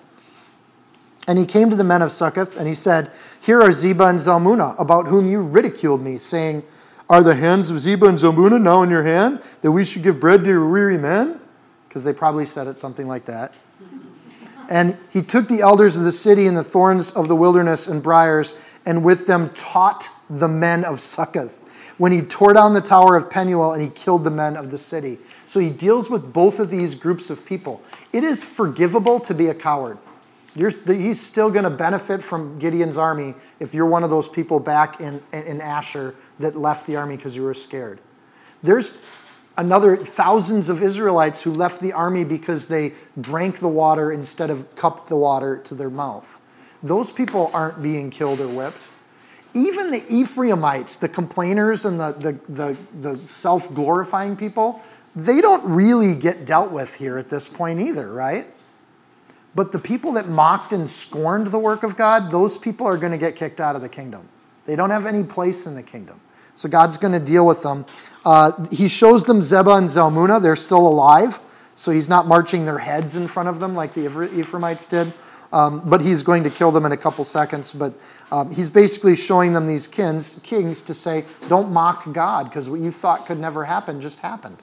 [1.27, 4.19] And he came to the men of Succoth, and he said, Here are Zebah and
[4.19, 6.63] Zalmunna, about whom you ridiculed me, saying,
[7.11, 10.21] Are the hands of Zebah and Zalmunna now in your hand, that we should give
[10.21, 11.41] bread to your weary men?
[11.89, 13.55] Because they probably said it something like that.
[14.71, 18.03] And he took the elders of the city and the thorns of the wilderness and
[18.03, 18.55] briars,
[18.87, 21.62] and with them taught the men of Succoth
[22.03, 24.77] when he tore down the tower of Penuel and he killed the men of the
[24.77, 25.19] city.
[25.47, 27.81] So he deals with both of these groups of people.
[28.13, 29.99] It is forgivable to be a coward.
[30.57, 34.59] You're, he's still going to benefit from Gideon's army if you're one of those people
[34.59, 38.01] back in, in Asher that left the army because you were scared.
[38.65, 38.91] There's
[39.57, 44.75] another thousands of Israelites who left the army because they drank the water instead of
[44.75, 46.41] cupped the water to their mouth.
[46.83, 48.89] Those people aren't being killed or whipped
[49.55, 54.81] even the Ephraimites, the complainers and the, the, the, the self glorifying people,
[55.15, 58.47] they don't really get dealt with here at this point either, right?
[59.55, 63.13] But the people that mocked and scorned the work of God, those people are going
[63.13, 64.29] to get kicked out of the kingdom.
[64.65, 66.21] They don't have any place in the kingdom.
[66.55, 67.85] So God's going to deal with them.
[68.25, 70.41] Uh, he shows them Zebah and Zalmunna.
[70.41, 71.41] They're still alive.
[71.75, 75.13] So he's not marching their heads in front of them like the Ephraimites did.
[75.53, 77.73] Um, but he's going to kill them in a couple seconds.
[77.73, 77.93] But
[78.31, 82.81] um, he's basically showing them these kings, kings to say, don't mock God, because what
[82.81, 84.57] you thought could never happen just happened.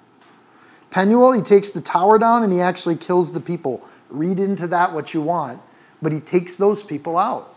[0.90, 3.86] Penuel, he takes the tower down and he actually kills the people.
[4.10, 5.62] Read into that what you want,
[6.02, 7.56] but he takes those people out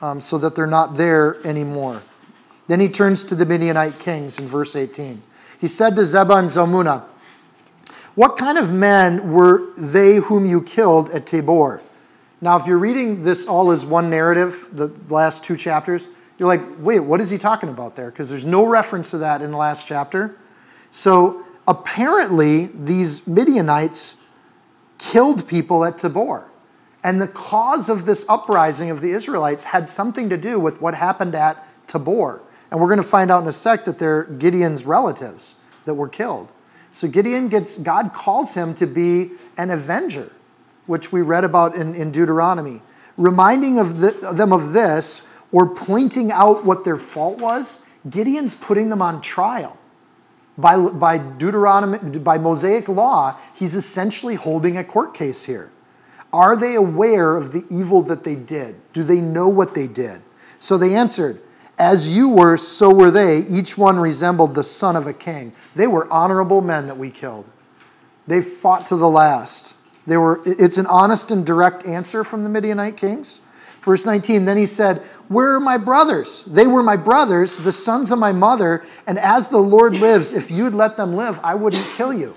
[0.00, 2.02] um, so that they're not there anymore.
[2.68, 5.22] Then he turns to the Midianite kings in verse 18.
[5.60, 7.04] He said to Zebah and Zalmunna,
[8.14, 11.82] What kind of men were they whom you killed at Tabor?
[12.42, 16.60] Now, if you're reading this all as one narrative, the last two chapters, you're like,
[16.80, 18.10] wait, what is he talking about there?
[18.10, 20.36] Because there's no reference to that in the last chapter.
[20.90, 24.16] So apparently, these Midianites
[24.98, 26.48] killed people at Tabor.
[27.04, 30.96] And the cause of this uprising of the Israelites had something to do with what
[30.96, 32.42] happened at Tabor.
[32.72, 36.08] And we're going to find out in a sec that they're Gideon's relatives that were
[36.08, 36.50] killed.
[36.92, 40.32] So Gideon gets, God calls him to be an avenger
[40.86, 42.82] which we read about in, in Deuteronomy,
[43.16, 48.88] reminding of the, them of this or pointing out what their fault was, Gideon's putting
[48.88, 49.78] them on trial.
[50.58, 55.70] By, by Deuteronomy, by Mosaic law, he's essentially holding a court case here.
[56.32, 58.76] Are they aware of the evil that they did?
[58.92, 60.22] Do they know what they did?
[60.58, 61.42] So they answered,
[61.78, 63.40] As you were, so were they.
[63.46, 65.52] Each one resembled the son of a king.
[65.74, 67.44] They were honorable men that we killed.
[68.26, 69.74] They fought to the last.
[70.06, 73.40] They were, it's an honest and direct answer from the Midianite kings.
[73.82, 76.44] Verse 19, then he said, Where are my brothers?
[76.46, 80.50] They were my brothers, the sons of my mother, and as the Lord lives, if
[80.50, 82.36] you'd let them live, I wouldn't kill you.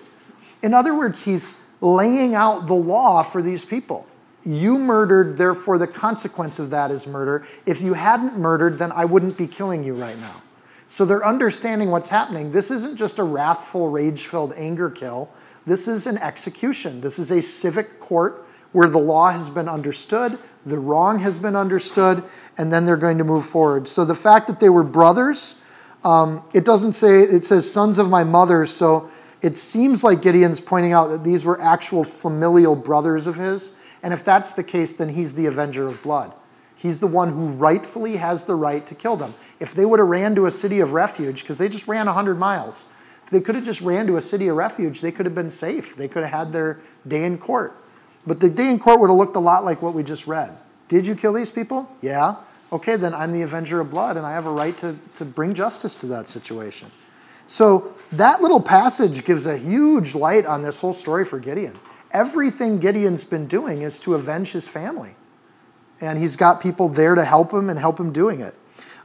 [0.64, 4.08] In other words, he's laying out the law for these people.
[4.44, 7.46] You murdered, therefore, the consequence of that is murder.
[7.66, 10.42] If you hadn't murdered, then I wouldn't be killing you right now.
[10.88, 12.52] So they're understanding what's happening.
[12.52, 15.30] This isn't just a wrathful, rage filled anger kill.
[15.66, 17.02] This is an execution.
[17.02, 21.56] This is a civic court where the law has been understood, the wrong has been
[21.56, 22.24] understood,
[22.58, 23.88] and then they're going to move forward.
[23.88, 25.56] So the fact that they were brothers,
[26.04, 28.66] um, it doesn't say, it says sons of my mother.
[28.66, 29.10] So
[29.42, 33.74] it seems like Gideon's pointing out that these were actual familial brothers of his.
[34.04, 36.34] And if that's the case, then he's the avenger of blood.
[36.76, 39.34] He's the one who rightfully has the right to kill them.
[39.60, 42.38] If they would have ran to a city of refuge, because they just ran 100
[42.38, 42.86] miles,
[43.32, 45.96] they could have just ran to a city of refuge, they could have been safe.
[45.96, 47.76] They could have had their day in court.
[48.28, 50.58] But the day in court would have looked a lot like what we just read.
[50.88, 51.90] Did you kill these people?
[52.02, 52.36] Yeah.
[52.72, 55.54] Okay, then I'm the avenger of blood, and I have a right to, to bring
[55.54, 56.92] justice to that situation.
[57.48, 61.78] So that little passage gives a huge light on this whole story for Gideon
[62.16, 65.16] everything Gideon's been doing is to avenge his family.
[66.00, 68.56] And he's got people there to help him and help him doing it.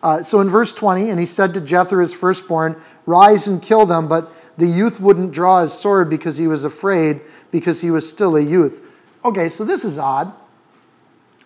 [0.03, 3.87] Uh, so in verse 20, and he said to Jether, his firstborn, Rise and kill
[3.87, 4.09] them.
[4.09, 8.37] But the youth wouldn't draw his sword because he was afraid, because he was still
[8.37, 8.83] a youth.
[9.25, 10.33] Okay, so this is odd.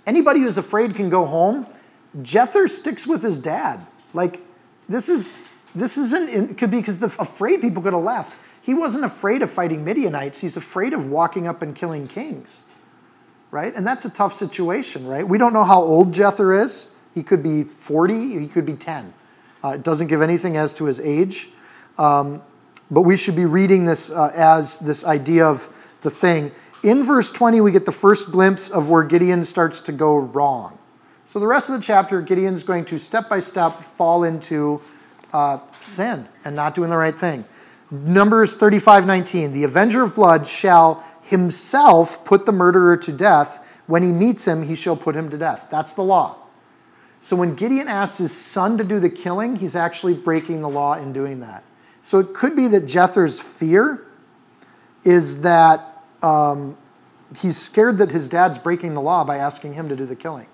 [0.06, 1.66] Anybody who's afraid can go home.
[2.18, 3.84] Jether sticks with his dad.
[4.12, 4.40] Like,
[4.88, 5.36] this is
[5.74, 8.32] this isn't it could be because the afraid people could have left.
[8.60, 12.60] He wasn't afraid of fighting Midianites, he's afraid of walking up and killing kings.
[13.50, 13.74] Right?
[13.74, 15.26] And that's a tough situation, right?
[15.26, 16.88] We don't know how old Jether is.
[17.14, 19.14] He could be 40, he could be 10.
[19.62, 21.48] Uh, it doesn't give anything as to his age.
[21.96, 22.42] Um,
[22.90, 25.68] but we should be reading this uh, as this idea of
[26.02, 26.52] the thing.
[26.82, 30.78] In verse 20, we get the first glimpse of where Gideon starts to go wrong.
[31.24, 34.82] So, the rest of the chapter, Gideon's going to step by step fall into
[35.32, 37.44] uh, sin and not doing the right thing.
[37.90, 43.66] Numbers 35:19, the avenger of blood shall himself put the murderer to death.
[43.86, 45.68] When he meets him, he shall put him to death.
[45.70, 46.36] That's the law.
[47.24, 50.92] So when Gideon asks his son to do the killing, he's actually breaking the law
[50.92, 51.64] in doing that.
[52.02, 54.06] So it could be that Jether's fear
[55.04, 56.76] is that um,
[57.40, 60.48] he's scared that his dad's breaking the law by asking him to do the killing.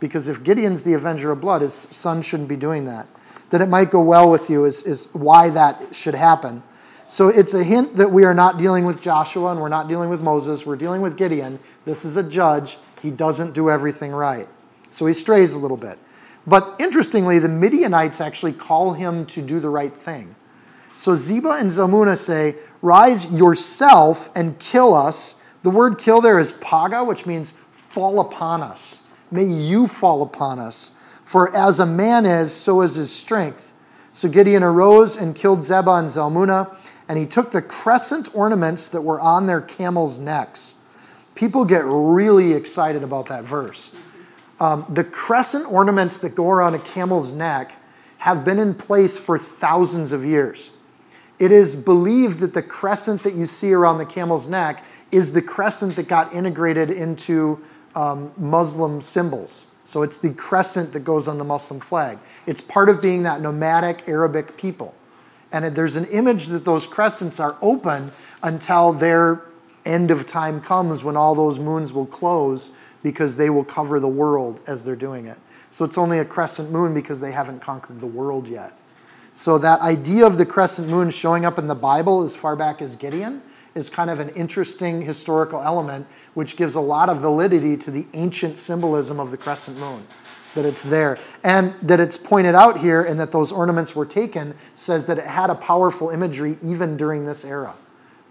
[0.00, 3.06] Because if Gideon's the avenger of blood, his son shouldn't be doing that
[3.50, 6.64] that it might go well with you is, is why that should happen.
[7.06, 10.10] So it's a hint that we are not dealing with Joshua and we're not dealing
[10.10, 10.66] with Moses.
[10.66, 11.60] We're dealing with Gideon.
[11.84, 12.78] This is a judge.
[13.02, 14.48] He doesn't do everything right.
[14.90, 15.98] So he strays a little bit.
[16.46, 20.34] But interestingly, the Midianites actually call him to do the right thing.
[20.96, 25.34] So Zebah and Zalmunna say, Rise yourself and kill us.
[25.62, 29.00] The word kill there is paga, which means fall upon us.
[29.30, 30.90] May you fall upon us.
[31.24, 33.72] For as a man is, so is his strength.
[34.12, 36.74] So Gideon arose and killed Zebah and Zalmunna,
[37.08, 40.74] and he took the crescent ornaments that were on their camels' necks.
[41.34, 43.90] People get really excited about that verse.
[44.60, 47.72] Um, the crescent ornaments that go around a camel's neck
[48.18, 50.70] have been in place for thousands of years.
[51.38, 55.40] It is believed that the crescent that you see around the camel's neck is the
[55.40, 59.64] crescent that got integrated into um, Muslim symbols.
[59.84, 62.18] So it's the crescent that goes on the Muslim flag.
[62.46, 64.94] It's part of being that nomadic Arabic people.
[65.50, 69.42] And there's an image that those crescents are open until their
[69.84, 72.70] end of time comes when all those moons will close
[73.02, 75.38] because they will cover the world as they're doing it.
[75.70, 78.76] So it's only a crescent moon because they haven't conquered the world yet.
[79.34, 82.82] So that idea of the crescent moon showing up in the Bible as far back
[82.82, 83.42] as Gideon
[83.74, 88.06] is kind of an interesting historical element, which gives a lot of validity to the
[88.12, 90.06] ancient symbolism of the crescent moon.
[90.56, 91.16] That it's there.
[91.44, 95.26] And that it's pointed out here and that those ornaments were taken says that it
[95.26, 97.74] had a powerful imagery even during this era.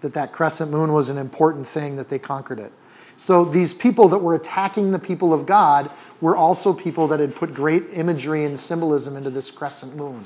[0.01, 2.73] That that crescent moon was an important thing that they conquered it.
[3.19, 7.35] So these people that were attacking the people of God were also people that had
[7.35, 10.25] put great imagery and symbolism into this crescent moon.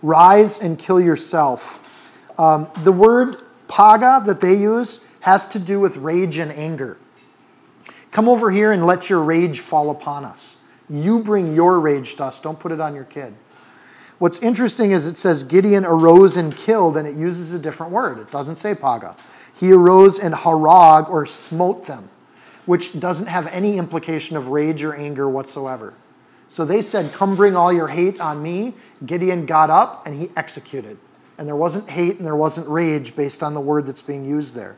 [0.00, 1.80] Rise and kill yourself.
[2.38, 6.98] Um, the word Paga that they use has to do with rage and anger.
[8.12, 10.54] Come over here and let your rage fall upon us.
[10.88, 13.34] You bring your rage to us, don't put it on your kid.
[14.20, 18.18] What's interesting is it says Gideon arose and killed, and it uses a different word.
[18.18, 19.16] It doesn't say paga.
[19.60, 22.08] He arose and harag or smote them,
[22.66, 25.94] which doesn't have any implication of rage or anger whatsoever.
[26.48, 28.74] So they said, Come bring all your hate on me.
[29.06, 30.98] Gideon got up and he executed
[31.40, 34.54] and there wasn't hate and there wasn't rage based on the word that's being used
[34.54, 34.76] there.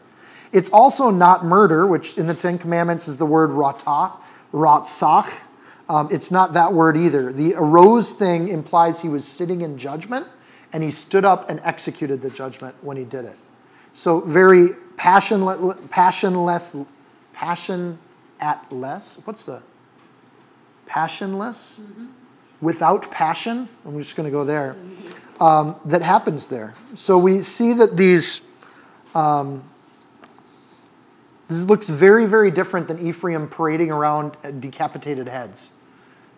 [0.53, 4.13] It's also not murder, which in the Ten Commandments is the word rata,
[4.53, 5.35] ratsach.
[5.89, 7.33] Um, it's not that word either.
[7.33, 10.29] The arose thing implies he was sitting in judgment
[10.73, 13.37] and he stood up and executed the judgment when he did it.
[13.95, 16.77] So very passionless, passionless,
[17.33, 17.99] passion
[18.41, 19.19] at less.
[19.25, 19.63] What's the
[20.87, 21.79] passionless?
[22.61, 23.69] Without passion.
[23.85, 24.77] I'm just going to go there.
[25.41, 26.75] Um, that happens there.
[26.95, 28.41] So we see that these.
[29.15, 29.65] Um,
[31.49, 35.69] this looks very, very different than Ephraim parading around decapitated heads.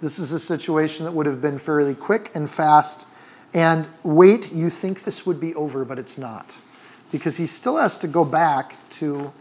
[0.00, 3.06] This is a situation that would have been fairly quick and fast.
[3.52, 6.58] And wait, you think this would be over, but it's not.
[7.14, 9.32] Because he still has to go back to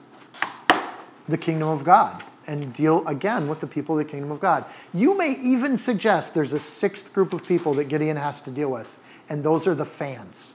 [1.27, 4.63] the kingdom of God and deal again with the people of the kingdom of God.
[4.93, 8.69] You may even suggest there's a sixth group of people that Gideon has to deal
[8.69, 8.95] with,
[9.27, 10.53] and those are the fans.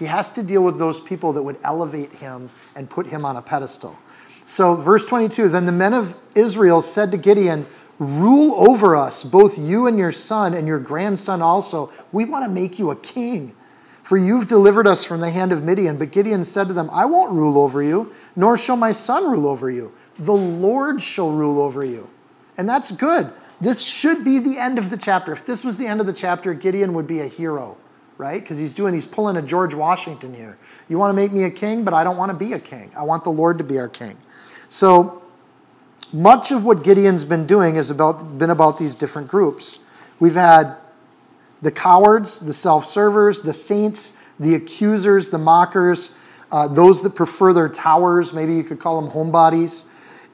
[0.00, 3.36] He has to deal with those people that would elevate him and put him on
[3.36, 3.96] a pedestal.
[4.44, 7.68] So, verse 22 Then the men of Israel said to Gideon,
[8.00, 11.92] Rule over us, both you and your son and your grandson also.
[12.10, 13.54] We want to make you a king.
[14.02, 15.96] For you've delivered us from the hand of Midian.
[15.96, 19.46] But Gideon said to them, I won't rule over you, nor shall my son rule
[19.46, 19.92] over you.
[20.18, 22.08] The Lord shall rule over you.
[22.56, 23.32] And that's good.
[23.60, 25.32] This should be the end of the chapter.
[25.32, 27.76] If this was the end of the chapter, Gideon would be a hero,
[28.18, 28.42] right?
[28.42, 30.58] Because he's doing, he's pulling a George Washington here.
[30.88, 32.90] You want to make me a king, but I don't want to be a king.
[32.96, 34.18] I want the Lord to be our king.
[34.68, 35.22] So
[36.12, 39.78] much of what Gideon's been doing has about, been about these different groups.
[40.18, 40.76] We've had
[41.62, 46.12] the cowards, the self servers, the saints, the accusers, the mockers,
[46.50, 49.84] uh, those that prefer their towers, maybe you could call them homebodies.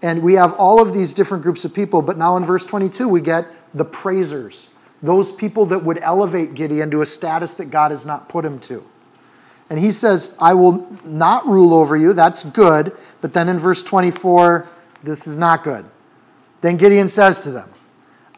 [0.02, 2.02] And we have all of these different groups of people.
[2.02, 4.68] But now in verse 22, we get the praisers,
[5.02, 8.58] those people that would elevate Gideon to a status that God has not put him
[8.60, 8.84] to.
[9.70, 12.14] And he says, I will not rule over you.
[12.14, 12.96] That's good.
[13.20, 14.66] But then in verse 24,
[15.02, 15.84] this is not good.
[16.62, 17.70] Then Gideon says to them,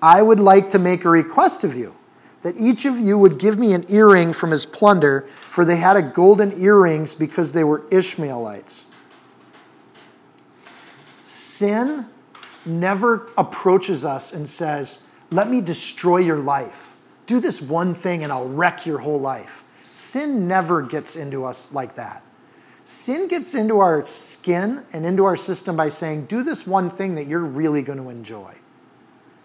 [0.03, 1.95] I would like to make a request of you
[2.43, 5.97] that each of you would give me an earring from his plunder, for they had
[5.97, 8.87] a golden earrings because they were Ishmaelites.
[11.23, 12.07] Sin
[12.65, 16.95] never approaches us and says, Let me destroy your life.
[17.27, 19.63] Do this one thing and I'll wreck your whole life.
[19.93, 22.25] Sin never gets into us like that.
[22.85, 27.15] Sin gets into our skin and into our system by saying, do this one thing
[27.15, 28.55] that you're really going to enjoy.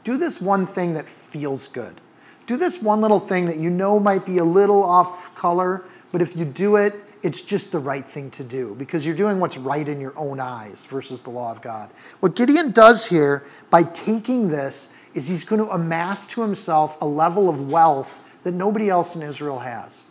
[0.04, 2.02] Do this one thing that feels good.
[2.46, 6.22] Do this one little thing that you know might be a little off color, but
[6.22, 9.58] if you do it, it's just the right thing to do because you're doing what's
[9.58, 11.90] right in your own eyes versus the law of God.
[12.20, 17.06] What Gideon does here by taking this is he's going to amass to himself a
[17.06, 20.04] level of wealth that nobody else in Israel has.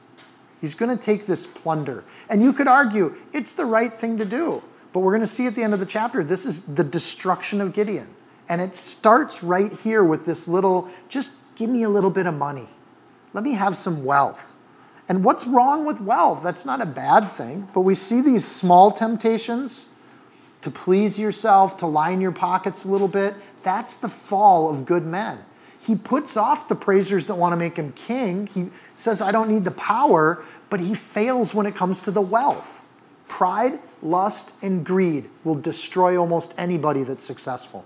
[0.60, 2.02] He's going to take this plunder.
[2.28, 4.60] And you could argue it's the right thing to do.
[4.92, 7.60] But we're going to see at the end of the chapter, this is the destruction
[7.60, 8.08] of Gideon.
[8.48, 12.34] And it starts right here with this little, just give me a little bit of
[12.34, 12.68] money.
[13.32, 14.54] Let me have some wealth.
[15.08, 16.42] And what's wrong with wealth?
[16.42, 17.68] That's not a bad thing.
[17.74, 19.88] But we see these small temptations
[20.62, 23.34] to please yourself, to line your pockets a little bit.
[23.62, 25.40] That's the fall of good men.
[25.78, 28.46] He puts off the praisers that want to make him king.
[28.46, 32.22] He says, I don't need the power, but he fails when it comes to the
[32.22, 32.86] wealth.
[33.28, 37.84] Pride, lust, and greed will destroy almost anybody that's successful.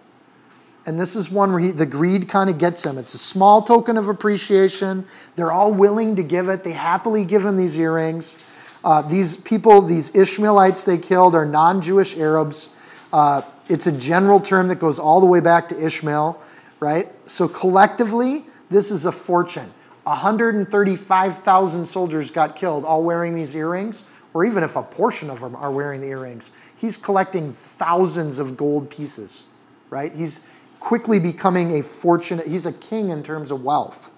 [0.89, 2.99] And this is one where he, the greed kind of gets him.
[2.99, 5.07] It's a small token of appreciation.
[5.37, 6.65] They're all willing to give it.
[6.65, 8.39] They happily give him these earrings.
[8.83, 12.71] Uh, these people, these Ishmaelites they killed, are non Jewish Arabs.
[13.13, 16.41] Uh, it's a general term that goes all the way back to Ishmael
[16.81, 17.13] right?
[17.29, 19.73] So collectively, this is a fortune.
[20.05, 25.55] 135,000 soldiers got killed, all wearing these earrings, or even if a portion of them
[25.57, 26.51] are wearing the earrings.
[26.77, 29.45] He's collecting thousands of gold pieces,
[29.91, 30.15] right?
[30.15, 30.41] He's
[30.81, 34.11] quickly becoming a fortunate, he's a king in terms of wealth.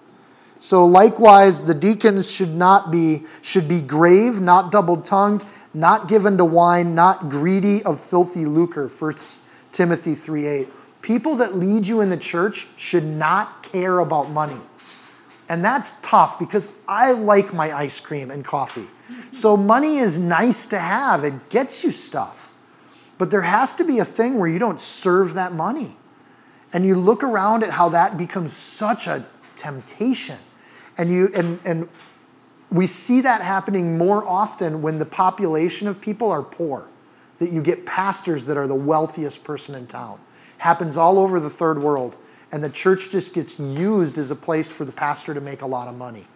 [0.59, 5.43] So likewise, the deacons should not be, should be grave, not double-tongued,
[5.73, 9.15] not given to wine, not greedy of filthy lucre, 1
[9.71, 10.67] Timothy 3.8
[11.01, 14.59] people that lead you in the church should not care about money.
[15.49, 18.87] And that's tough because I like my ice cream and coffee.
[19.31, 22.49] So money is nice to have, it gets you stuff.
[23.17, 25.97] But there has to be a thing where you don't serve that money.
[26.73, 30.37] And you look around at how that becomes such a temptation.
[30.97, 31.89] And you and and
[32.71, 36.87] we see that happening more often when the population of people are poor.
[37.39, 40.19] That you get pastors that are the wealthiest person in town
[40.59, 42.15] happens all over the third world.
[42.51, 45.65] And the church just gets used as a place for the pastor to make a
[45.65, 46.27] lot of money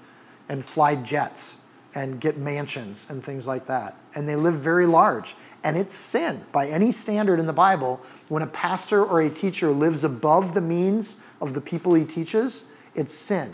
[0.50, 1.58] and fly jets
[1.94, 3.96] and get mansions and things like that.
[4.16, 5.36] And they live very large.
[5.64, 8.02] And it's sin by any standard in the Bible.
[8.28, 12.66] When a pastor or a teacher lives above the means of the people he teaches,
[12.96, 13.54] it's sin.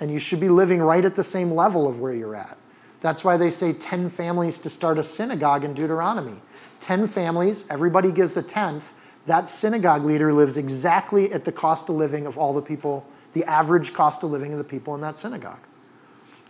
[0.00, 2.56] And you should be living right at the same level of where you're at.
[3.00, 6.40] That's why they say 10 families to start a synagogue in Deuteronomy.
[6.80, 8.94] 10 families, everybody gives a tenth,
[9.26, 13.44] that synagogue leader lives exactly at the cost of living of all the people, the
[13.44, 15.60] average cost of living of the people in that synagogue.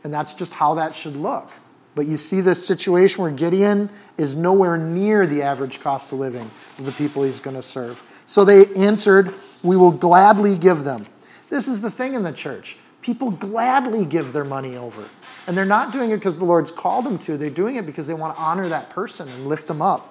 [0.02, 1.50] And that's just how that should look.
[1.94, 3.88] But you see this situation where Gideon
[4.18, 8.02] is nowhere near the average cost of living of the people he's going to serve.
[8.26, 11.06] So they answered, We will gladly give them.
[11.50, 12.76] This is the thing in the church.
[13.00, 15.08] People gladly give their money over.
[15.46, 18.06] And they're not doing it because the Lord's called them to, they're doing it because
[18.06, 20.10] they want to honor that person and lift them up.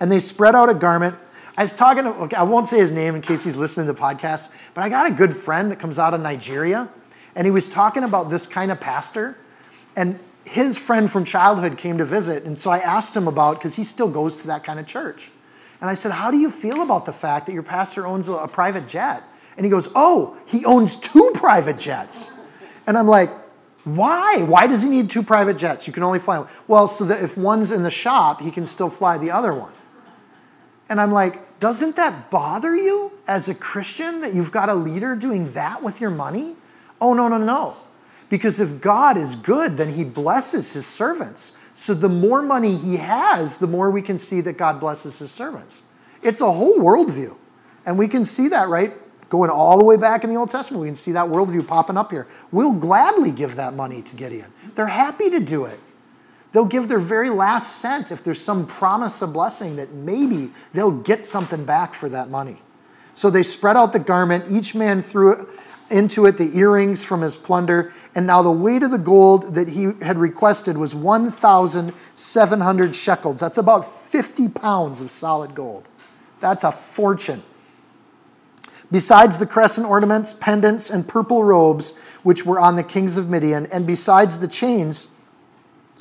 [0.00, 1.14] And they spread out a garment.
[1.56, 3.94] I was talking to, okay, I won't say his name in case he's listening to
[3.94, 6.88] podcasts, but I got a good friend that comes out of Nigeria,
[7.34, 9.36] and he was talking about this kind of pastor.
[9.96, 13.74] And his friend from childhood came to visit, and so I asked him about, because
[13.74, 15.30] he still goes to that kind of church.
[15.80, 18.32] And I said, How do you feel about the fact that your pastor owns a,
[18.32, 19.22] a private jet?
[19.56, 22.30] And he goes, Oh, he owns two private jets.
[22.86, 23.30] And I'm like,
[23.84, 24.42] why?
[24.42, 25.86] Why does he need two private jets?
[25.86, 26.48] You can only fly one.
[26.66, 29.72] Well, so that if one's in the shop, he can still fly the other one.
[30.88, 35.14] And I'm like, doesn't that bother you as a Christian that you've got a leader
[35.14, 36.56] doing that with your money?
[37.00, 37.76] Oh, no, no, no.
[38.28, 41.52] Because if God is good, then he blesses his servants.
[41.74, 45.30] So the more money he has, the more we can see that God blesses his
[45.30, 45.80] servants.
[46.22, 47.36] It's a whole worldview.
[47.86, 48.92] And we can see that, right?
[49.30, 51.96] Going all the way back in the Old Testament, we can see that worldview popping
[51.96, 52.26] up here.
[52.50, 54.52] We'll gladly give that money to Gideon.
[54.74, 55.78] They're happy to do it.
[56.52, 60.90] They'll give their very last cent if there's some promise of blessing that maybe they'll
[60.90, 62.56] get something back for that money.
[63.14, 65.48] So they spread out the garment, each man threw
[65.90, 69.68] into it the earrings from his plunder, and now the weight of the gold that
[69.68, 73.40] he had requested was 1,700 shekels.
[73.40, 75.88] That's about 50 pounds of solid gold.
[76.40, 77.42] That's a fortune.
[78.90, 83.66] Besides the crescent ornaments, pendants, and purple robes which were on the kings of Midian,
[83.66, 85.08] and besides the chains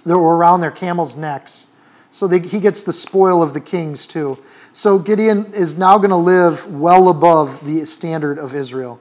[0.05, 1.65] that were around their camels' necks.
[2.11, 4.41] So they, he gets the spoil of the kings too.
[4.71, 8.99] So Gideon is now going to live well above the standard of Israel.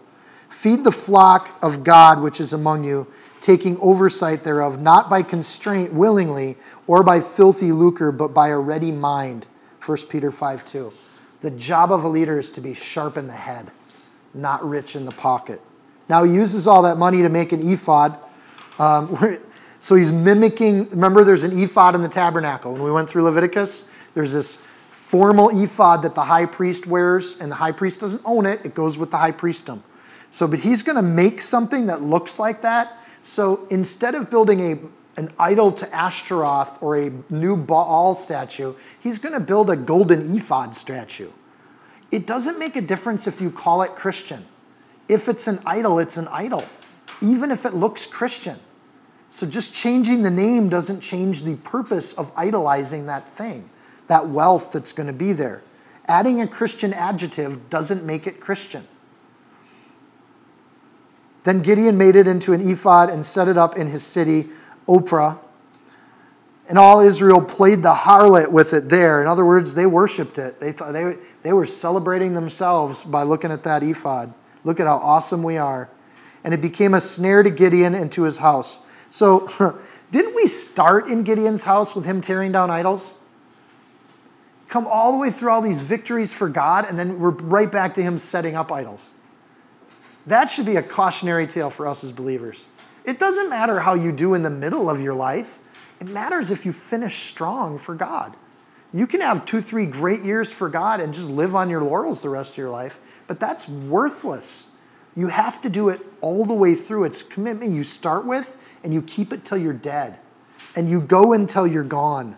[0.48, 3.06] Feed the flock of God which is among you,
[3.40, 8.92] taking oversight thereof, not by constraint willingly or by filthy lucre, but by a ready
[8.92, 9.46] mind.
[9.84, 10.92] 1 Peter 5 2.
[11.42, 13.70] The job of a leader is to be sharp in the head,
[14.34, 15.60] not rich in the pocket.
[16.08, 18.18] Now he uses all that money to make an ephod.
[18.78, 19.38] Um,
[19.78, 22.72] so he's mimicking, remember, there's an ephod in the tabernacle.
[22.72, 23.84] When we went through Leviticus,
[24.14, 28.44] there's this formal ephod that the high priest wears, and the high priest doesn't own
[28.46, 29.82] it, it goes with the high priestdom.
[30.30, 32.98] So, but he's going to make something that looks like that.
[33.22, 39.18] So instead of building a, an idol to Ashtaroth or a new Baal statue, he's
[39.18, 41.30] going to build a golden ephod statue.
[42.10, 44.46] It doesn't make a difference if you call it Christian.
[45.08, 46.64] If it's an idol, it's an idol,
[47.20, 48.58] even if it looks Christian.
[49.30, 53.68] So just changing the name doesn't change the purpose of idolizing that thing,
[54.06, 55.62] that wealth that's going to be there.
[56.06, 58.86] Adding a Christian adjective doesn't make it Christian.
[61.46, 64.48] Then Gideon made it into an ephod and set it up in his city,
[64.88, 65.38] Ophrah.
[66.68, 69.22] And all Israel played the harlot with it there.
[69.22, 70.58] In other words, they worshiped it.
[70.58, 74.34] They, thought they, they were celebrating themselves by looking at that ephod.
[74.64, 75.88] Look at how awesome we are.
[76.42, 78.80] And it became a snare to Gideon and to his house.
[79.10, 79.78] So,
[80.10, 83.14] didn't we start in Gideon's house with him tearing down idols?
[84.68, 87.94] Come all the way through all these victories for God, and then we're right back
[87.94, 89.10] to him setting up idols.
[90.26, 92.64] That should be a cautionary tale for us as believers.
[93.04, 95.58] It doesn't matter how you do in the middle of your life,
[96.00, 98.36] it matters if you finish strong for God.
[98.92, 102.22] You can have two, three great years for God and just live on your laurels
[102.22, 104.66] the rest of your life, but that's worthless.
[105.14, 107.04] You have to do it all the way through.
[107.04, 110.18] It's commitment you start with and you keep it till you're dead.
[110.74, 112.36] And you go until you're gone.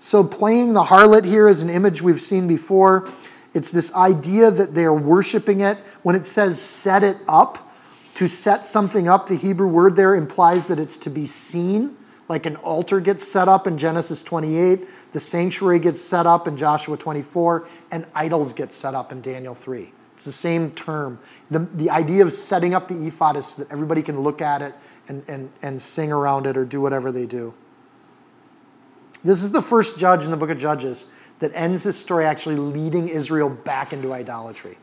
[0.00, 3.10] So, playing the harlot here is an image we've seen before.
[3.54, 5.78] It's this idea that they're worshiping it.
[6.02, 7.72] When it says set it up,
[8.14, 11.96] to set something up, the Hebrew word there implies that it's to be seen,
[12.28, 16.56] like an altar gets set up in Genesis 28, the sanctuary gets set up in
[16.56, 19.92] Joshua 24, and idols get set up in Daniel 3.
[20.14, 21.18] It's the same term.
[21.50, 24.62] The, the idea of setting up the ephod is so that everybody can look at
[24.62, 24.74] it
[25.08, 27.52] and, and, and sing around it or do whatever they do.
[29.24, 31.06] This is the first judge in the book of Judges
[31.40, 34.78] that ends this story actually leading Israel back into idolatry.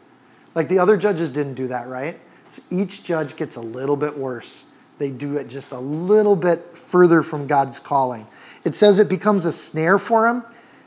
[0.54, 2.20] Like the other judges didn't do that, right?
[2.49, 4.66] So each judge gets a little bit worse.
[4.97, 8.28] They do it just a little bit further from God's calling.
[8.64, 10.43] It says it becomes a snare for him.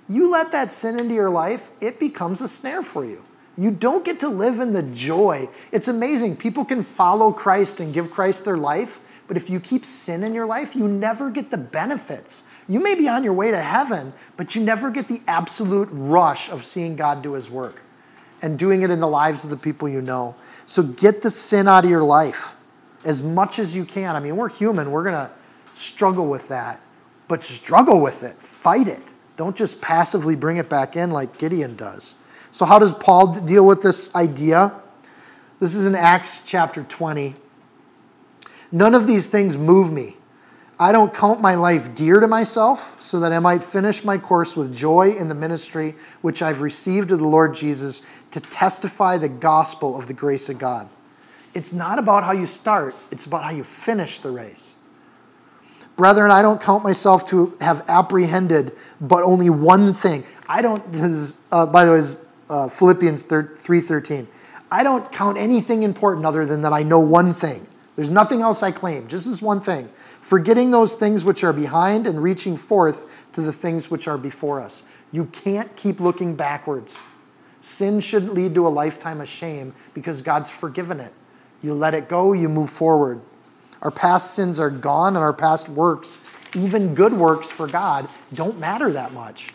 [0.09, 3.25] You let that sin into your life, it becomes a snare for you.
[3.57, 5.49] You don't get to live in the joy.
[5.73, 6.37] It's amazing.
[6.37, 10.35] People can follow Christ and give Christ their life, but if you keep sin in
[10.35, 14.12] your life, you never get the benefits You may be on your way to heaven,
[14.37, 17.81] but you never get the absolute rush of seeing God do his work
[18.43, 20.35] and doing it in the lives of the people you know.
[20.67, 22.57] So get the sin out of your life
[23.05, 24.17] as much as you can.
[24.17, 25.31] I mean, we're human, we're going to
[25.75, 26.81] struggle with that,
[27.29, 29.15] but struggle with it, fight it.
[29.37, 32.15] Don't just passively bring it back in like Gideon does.
[32.51, 34.73] So, how does Paul deal with this idea?
[35.59, 37.35] This is in Acts chapter 20.
[38.71, 40.17] None of these things move me.
[40.79, 44.57] I don't count my life dear to myself so that I might finish my course
[44.57, 48.03] with joy in the ministry which I've received of the Lord Jesus
[48.33, 50.89] to testify the gospel of the grace of God.
[51.55, 54.75] It's not about how you start, it's about how you finish the race.
[55.95, 60.25] Brethren, I don't count myself to have apprehended but only one thing.
[60.49, 64.27] I don't, this is, uh, by the way, is uh, Philippians 3.13.
[64.72, 67.64] I don't count anything important other than that I know one thing.
[67.95, 69.89] There's nothing else I claim, just this one thing
[70.25, 74.59] forgetting those things which are behind and reaching forth to the things which are before
[74.59, 74.83] us.
[75.12, 76.99] You can't keep looking backwards.
[77.61, 81.12] Sin shouldn't lead to a lifetime of shame because God's forgiven it.
[81.62, 83.20] You let it go, you move forward.
[83.83, 86.18] Our past sins are gone, and our past works,
[86.55, 89.51] even good works for God, don't matter that much.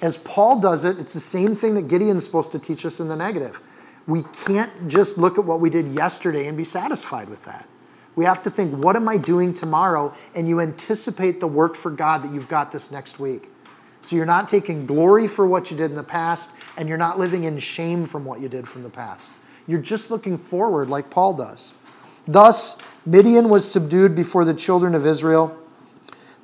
[0.00, 3.08] As Paul does it, it's the same thing that Gideon's supposed to teach us in
[3.08, 3.60] the negative.
[4.06, 7.66] We can't just look at what we did yesterday and be satisfied with that.
[8.16, 10.14] We have to think, what am I doing tomorrow?
[10.34, 13.50] And you anticipate the work for God that you've got this next week.
[14.02, 17.18] So you're not taking glory for what you did in the past, and you're not
[17.18, 19.28] living in shame from what you did from the past.
[19.66, 21.72] You're just looking forward like Paul does.
[22.28, 25.58] Thus, Midian was subdued before the children of Israel,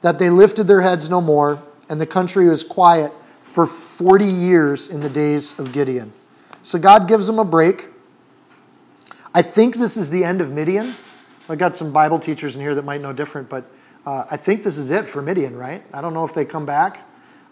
[0.00, 3.12] that they lifted their heads no more, and the country was quiet
[3.42, 6.12] for 40 years in the days of Gideon.
[6.62, 7.88] So God gives them a break.
[9.34, 10.94] I think this is the end of Midian.
[11.50, 13.64] I got some Bible teachers in here that might know different, but
[14.06, 15.82] uh, I think this is it for Midian, right?
[15.92, 17.00] I don't know if they come back,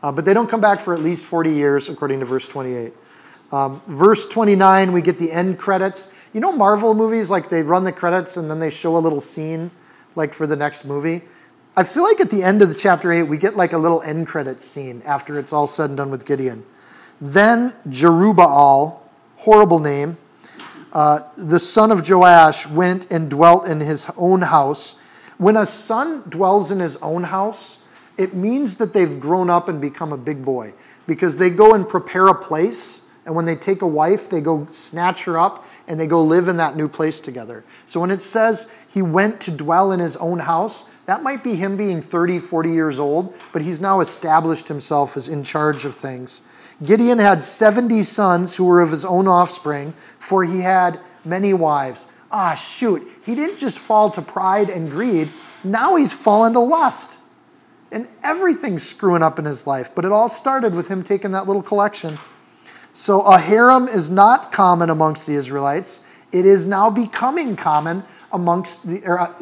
[0.04, 2.92] uh, but they don't come back for at least 40 years, according to verse 28.
[3.50, 6.12] Um, verse 29, we get the end credits.
[6.32, 9.20] You know, Marvel movies, like they run the credits and then they show a little
[9.20, 9.72] scene,
[10.14, 11.22] like for the next movie.
[11.76, 14.00] I feel like at the end of the chapter 8, we get like a little
[14.02, 16.64] end credits scene after it's all said and done with Gideon.
[17.20, 19.00] Then Jerubbaal,
[19.38, 20.18] horrible name,
[20.92, 24.96] uh, the son of Joash went and dwelt in his own house.
[25.36, 27.78] When a son dwells in his own house,
[28.16, 30.74] it means that they've grown up and become a big boy
[31.06, 33.02] because they go and prepare a place.
[33.26, 36.48] And when they take a wife, they go snatch her up and they go live
[36.48, 37.64] in that new place together.
[37.86, 41.54] So when it says he went to dwell in his own house, that might be
[41.54, 45.94] him being 30, 40 years old, but he's now established himself as in charge of
[45.94, 46.40] things.
[46.84, 52.06] Gideon had 70 sons who were of his own offspring, for he had many wives.
[52.30, 55.30] Ah, shoot, he didn't just fall to pride and greed,
[55.64, 57.18] now he's fallen to lust.
[57.90, 61.46] And everything's screwing up in his life, but it all started with him taking that
[61.46, 62.18] little collection.
[62.92, 66.00] So a harem is not common amongst the Israelites.
[66.32, 69.32] It is now becoming common amongst the, uh,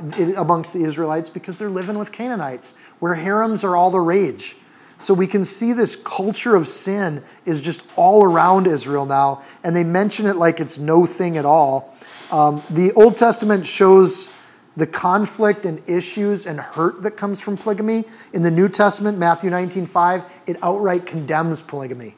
[0.40, 4.56] amongst the Israelites because they're living with Canaanites, where harems are all the rage.
[4.98, 9.76] So we can see this culture of sin is just all around Israel now, and
[9.76, 11.94] they mention it like it's no thing at all.
[12.30, 14.30] Um, the Old Testament shows
[14.76, 18.04] the conflict and issues and hurt that comes from polygamy.
[18.32, 22.14] In the New Testament, Matthew 19:5, it outright condemns polygamy.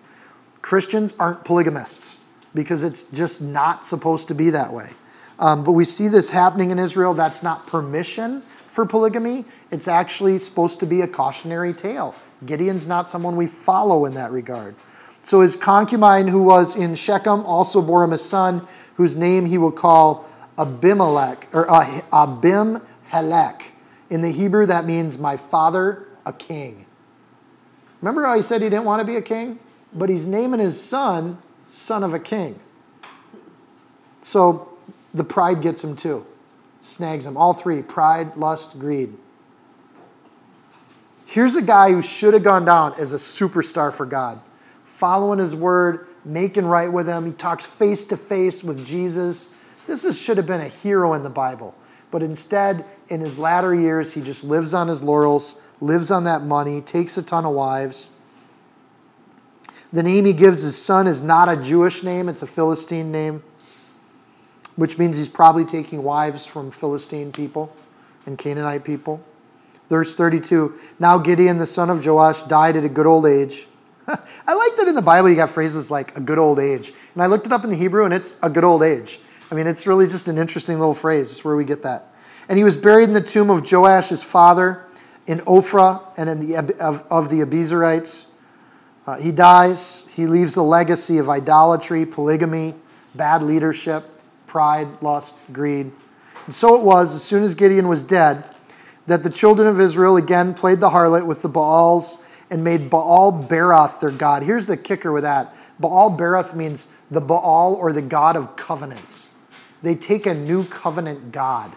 [0.62, 2.18] Christians aren't polygamists
[2.54, 4.90] because it's just not supposed to be that way.
[5.38, 7.14] Um, but we see this happening in Israel.
[7.14, 9.44] That's not permission for polygamy.
[9.70, 12.14] It's actually supposed to be a cautionary tale.
[12.44, 14.74] Gideon's not someone we follow in that regard.
[15.24, 19.58] So his concubine, who was in Shechem, also bore him a son, whose name he
[19.58, 23.62] will call Abimelech, or uh, Abimhelech.
[24.10, 26.86] In the Hebrew, that means my father, a king.
[28.00, 29.58] Remember how he said he didn't want to be a king?
[29.92, 32.60] But he's naming his son, son of a king.
[34.22, 34.76] So
[35.12, 36.26] the pride gets him too,
[36.80, 37.36] snags him.
[37.36, 39.14] All three pride, lust, greed.
[41.30, 44.40] Here's a guy who should have gone down as a superstar for God,
[44.86, 47.26] following his word, making right with him.
[47.26, 49.50] He talks face to face with Jesus.
[49.86, 51.74] This is, should have been a hero in the Bible.
[52.10, 56.44] But instead, in his latter years, he just lives on his laurels, lives on that
[56.44, 58.08] money, takes a ton of wives.
[59.92, 63.42] The name he gives his son is not a Jewish name, it's a Philistine name,
[64.76, 67.70] which means he's probably taking wives from Philistine people
[68.24, 69.22] and Canaanite people.
[69.88, 73.66] Verse 32 Now Gideon, the son of Joash, died at a good old age.
[74.08, 76.92] I like that in the Bible you got phrases like a good old age.
[77.14, 79.20] And I looked it up in the Hebrew and it's a good old age.
[79.50, 81.30] I mean, it's really just an interesting little phrase.
[81.30, 82.14] It's where we get that.
[82.48, 84.84] And he was buried in the tomb of Joash, his father,
[85.26, 88.26] in Ophrah and in the, of, of the Abiezrites.
[89.06, 90.06] Uh, he dies.
[90.10, 92.74] He leaves a legacy of idolatry, polygamy,
[93.14, 94.04] bad leadership,
[94.46, 95.92] pride, lust, greed.
[96.46, 98.44] And so it was, as soon as Gideon was dead,
[99.08, 102.18] that the children of Israel again played the harlot with the Baals
[102.50, 104.42] and made Baal Beroth their God.
[104.42, 109.28] Here's the kicker with that Baal Beroth means the Baal or the God of covenants.
[109.82, 111.74] They take a new covenant God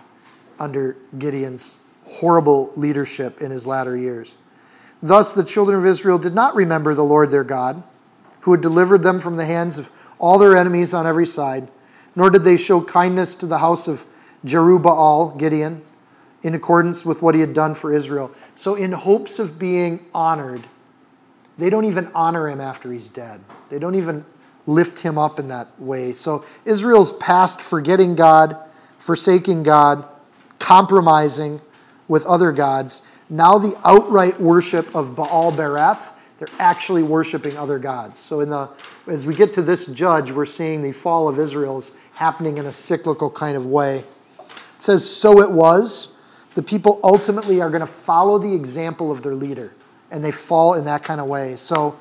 [0.60, 4.36] under Gideon's horrible leadership in his latter years.
[5.02, 7.82] Thus, the children of Israel did not remember the Lord their God,
[8.42, 11.72] who had delivered them from the hands of all their enemies on every side,
[12.16, 14.06] nor did they show kindness to the house of
[14.46, 15.84] Jerubbaal, Gideon,
[16.44, 18.32] in accordance with what he had done for Israel.
[18.56, 20.66] So, in hopes of being honored,
[21.58, 23.42] they don't even honor him after he's dead.
[23.70, 24.26] They don't even
[24.66, 26.14] lift him up in that way.
[26.14, 28.58] So, Israel's past forgetting God,
[28.98, 30.08] forsaking God,
[30.60, 31.62] compromising
[32.08, 33.04] with other gods.
[33.30, 38.20] Now, the outright worship of Baal Bereth, they're actually worshiping other gods.
[38.20, 38.70] So, in the,
[39.08, 42.72] as we get to this judge, we're seeing the fall of Israel's happening in a
[42.72, 44.00] cyclical kind of way.
[44.40, 46.11] It says, So it was
[46.54, 49.74] the people ultimately are going to follow the example of their leader,
[50.10, 51.56] and they fall in that kind of way.
[51.56, 51.98] So,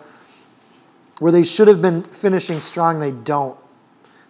[1.19, 3.59] where they should have been finishing strong, they don't.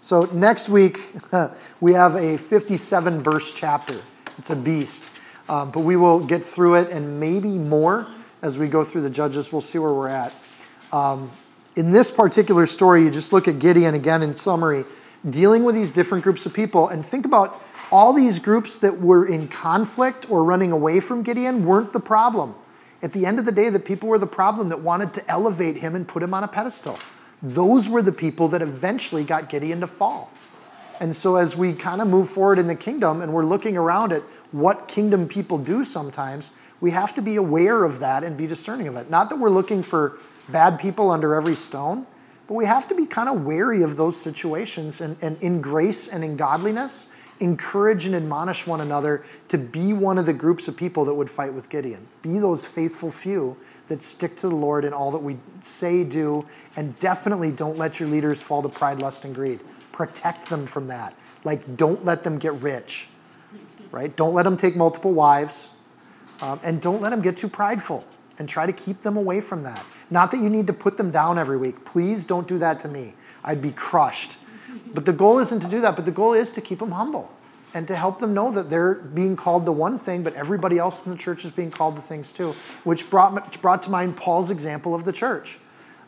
[0.01, 1.15] So, next week,
[1.81, 4.01] we have a 57 verse chapter.
[4.39, 5.11] It's a beast.
[5.51, 8.07] Um, but we will get through it and maybe more
[8.41, 9.51] as we go through the judges.
[9.51, 10.33] We'll see where we're at.
[10.93, 11.31] Um,
[11.75, 14.85] in this particular story, you just look at Gideon again in summary,
[15.29, 17.61] dealing with these different groups of people, and think about
[17.91, 22.55] all these groups that were in conflict or running away from Gideon weren't the problem.
[23.03, 25.77] At the end of the day, the people were the problem that wanted to elevate
[25.77, 26.99] him and put him on a pedestal.
[27.43, 30.31] Those were the people that eventually got Gideon to fall.
[31.01, 34.13] And so, as we kind of move forward in the kingdom and we're looking around
[34.13, 34.23] at
[34.53, 36.51] what kingdom people do sometimes,
[36.83, 39.09] we have to be aware of that and be discerning of it.
[39.09, 40.19] Not that we're looking for
[40.51, 42.07] bad people under every stone,
[42.47, 46.07] but we have to be kind of wary of those situations and, and in grace
[46.09, 47.09] and in godliness
[47.41, 51.29] encourage and admonish one another to be one of the groups of people that would
[51.29, 52.07] fight with Gideon.
[52.23, 53.57] Be those faithful few
[53.89, 57.99] that stick to the Lord in all that we say, do, and definitely don't let
[57.99, 59.61] your leaders fall to pride, lust, and greed.
[59.91, 61.15] Protect them from that.
[61.43, 63.09] Like, don't let them get rich,
[63.91, 64.15] right?
[64.15, 65.69] Don't let them take multiple wives,
[66.43, 68.05] um, and don't let them get too prideful,
[68.39, 69.85] and try to keep them away from that.
[70.11, 71.85] Not that you need to put them down every week.
[71.85, 73.15] Please don't do that to me.
[73.43, 74.37] I'd be crushed
[74.95, 77.31] but the goal isn't to do that, but the goal is to keep them humble
[77.75, 81.05] and to help them know that they're being called to one thing, but everybody else
[81.05, 82.55] in the church is being called to things too,
[82.85, 85.59] which brought, brought to mind Paul's example of the church.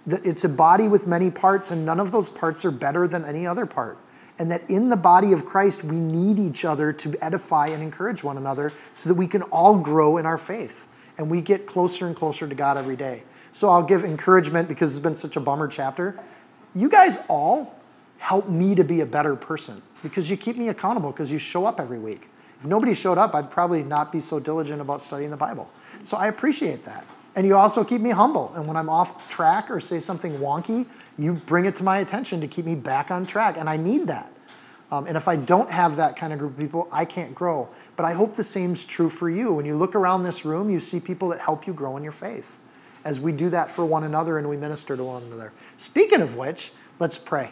[0.06, 3.24] That it's a body with many parts, and none of those parts are better than
[3.24, 3.98] any other part.
[4.38, 8.24] And that in the body of Christ, we need each other to edify and encourage
[8.24, 10.86] one another so that we can all grow in our faith
[11.18, 13.22] and we get closer and closer to God every day.
[13.52, 16.18] So I'll give encouragement because it's been such a bummer chapter.
[16.74, 17.78] You guys all
[18.22, 21.66] help me to be a better person because you keep me accountable because you show
[21.66, 22.28] up every week.
[22.60, 25.68] If nobody showed up, I'd probably not be so diligent about studying the Bible.
[26.04, 27.04] So I appreciate that.
[27.34, 28.52] And you also keep me humble.
[28.54, 30.86] And when I'm off track or say something wonky,
[31.18, 33.56] you bring it to my attention to keep me back on track.
[33.58, 34.32] And I need that.
[34.92, 37.68] Um, and if I don't have that kind of group of people, I can't grow.
[37.96, 39.52] But I hope the same's true for you.
[39.52, 42.12] When you look around this room, you see people that help you grow in your
[42.12, 42.56] faith
[43.04, 45.52] as we do that for one another and we minister to one another.
[45.76, 46.70] Speaking of which,
[47.00, 47.50] let's pray.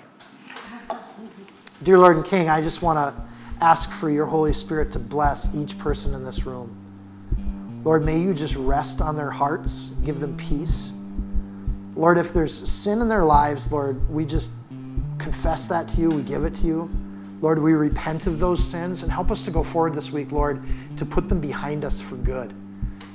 [1.82, 3.22] Dear Lord and King, I just want to
[3.64, 6.76] ask for your Holy Spirit to bless each person in this room.
[7.84, 10.90] Lord, may you just rest on their hearts, give them peace.
[11.96, 14.50] Lord, if there's sin in their lives, Lord, we just
[15.18, 16.90] confess that to you, we give it to you.
[17.40, 20.62] Lord, we repent of those sins and help us to go forward this week, Lord,
[20.98, 22.52] to put them behind us for good.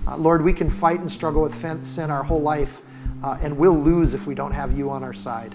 [0.08, 2.82] Uh, Lord, we can fight and struggle with sin our whole life,
[3.24, 5.54] uh, and we'll lose if we don't have you on our side.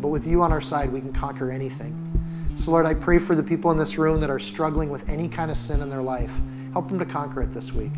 [0.00, 2.09] But with you on our side, we can conquer anything.
[2.56, 5.28] So, Lord, I pray for the people in this room that are struggling with any
[5.28, 6.32] kind of sin in their life.
[6.72, 7.92] Help them to conquer it this week.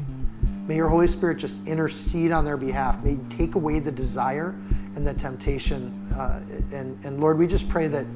[0.67, 3.03] May your Holy Spirit just intercede on their behalf.
[3.03, 4.55] May take away the desire
[4.95, 6.09] and the temptation.
[6.15, 6.41] Uh,
[6.73, 8.07] and, and Lord, we just pray that,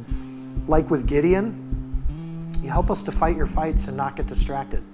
[0.68, 1.62] like with Gideon,
[2.62, 4.84] you help us to fight your fights and not get distracted.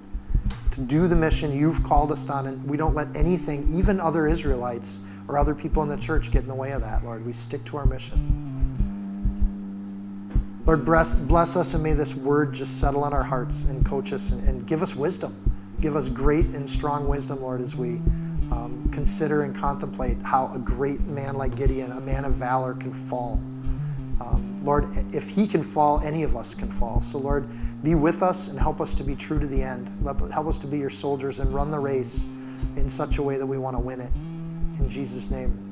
[0.73, 4.27] To do the mission you've called us on, and we don't let anything, even other
[4.27, 7.25] Israelites or other people in the church, get in the way of that, Lord.
[7.25, 8.52] We stick to our mission.
[10.65, 14.13] Lord, bless, bless us and may this word just settle on our hearts and coach
[14.13, 15.35] us and, and give us wisdom.
[15.81, 17.95] Give us great and strong wisdom, Lord, as we
[18.53, 22.93] um, consider and contemplate how a great man like Gideon, a man of valor, can
[23.09, 23.41] fall.
[24.21, 27.01] Um, Lord, if he can fall, any of us can fall.
[27.01, 27.49] So, Lord,
[27.83, 29.93] be with us and help us to be true to the end.
[30.05, 32.25] Help us to be your soldiers and run the race
[32.77, 34.13] in such a way that we want to win it.
[34.79, 35.72] In Jesus' name,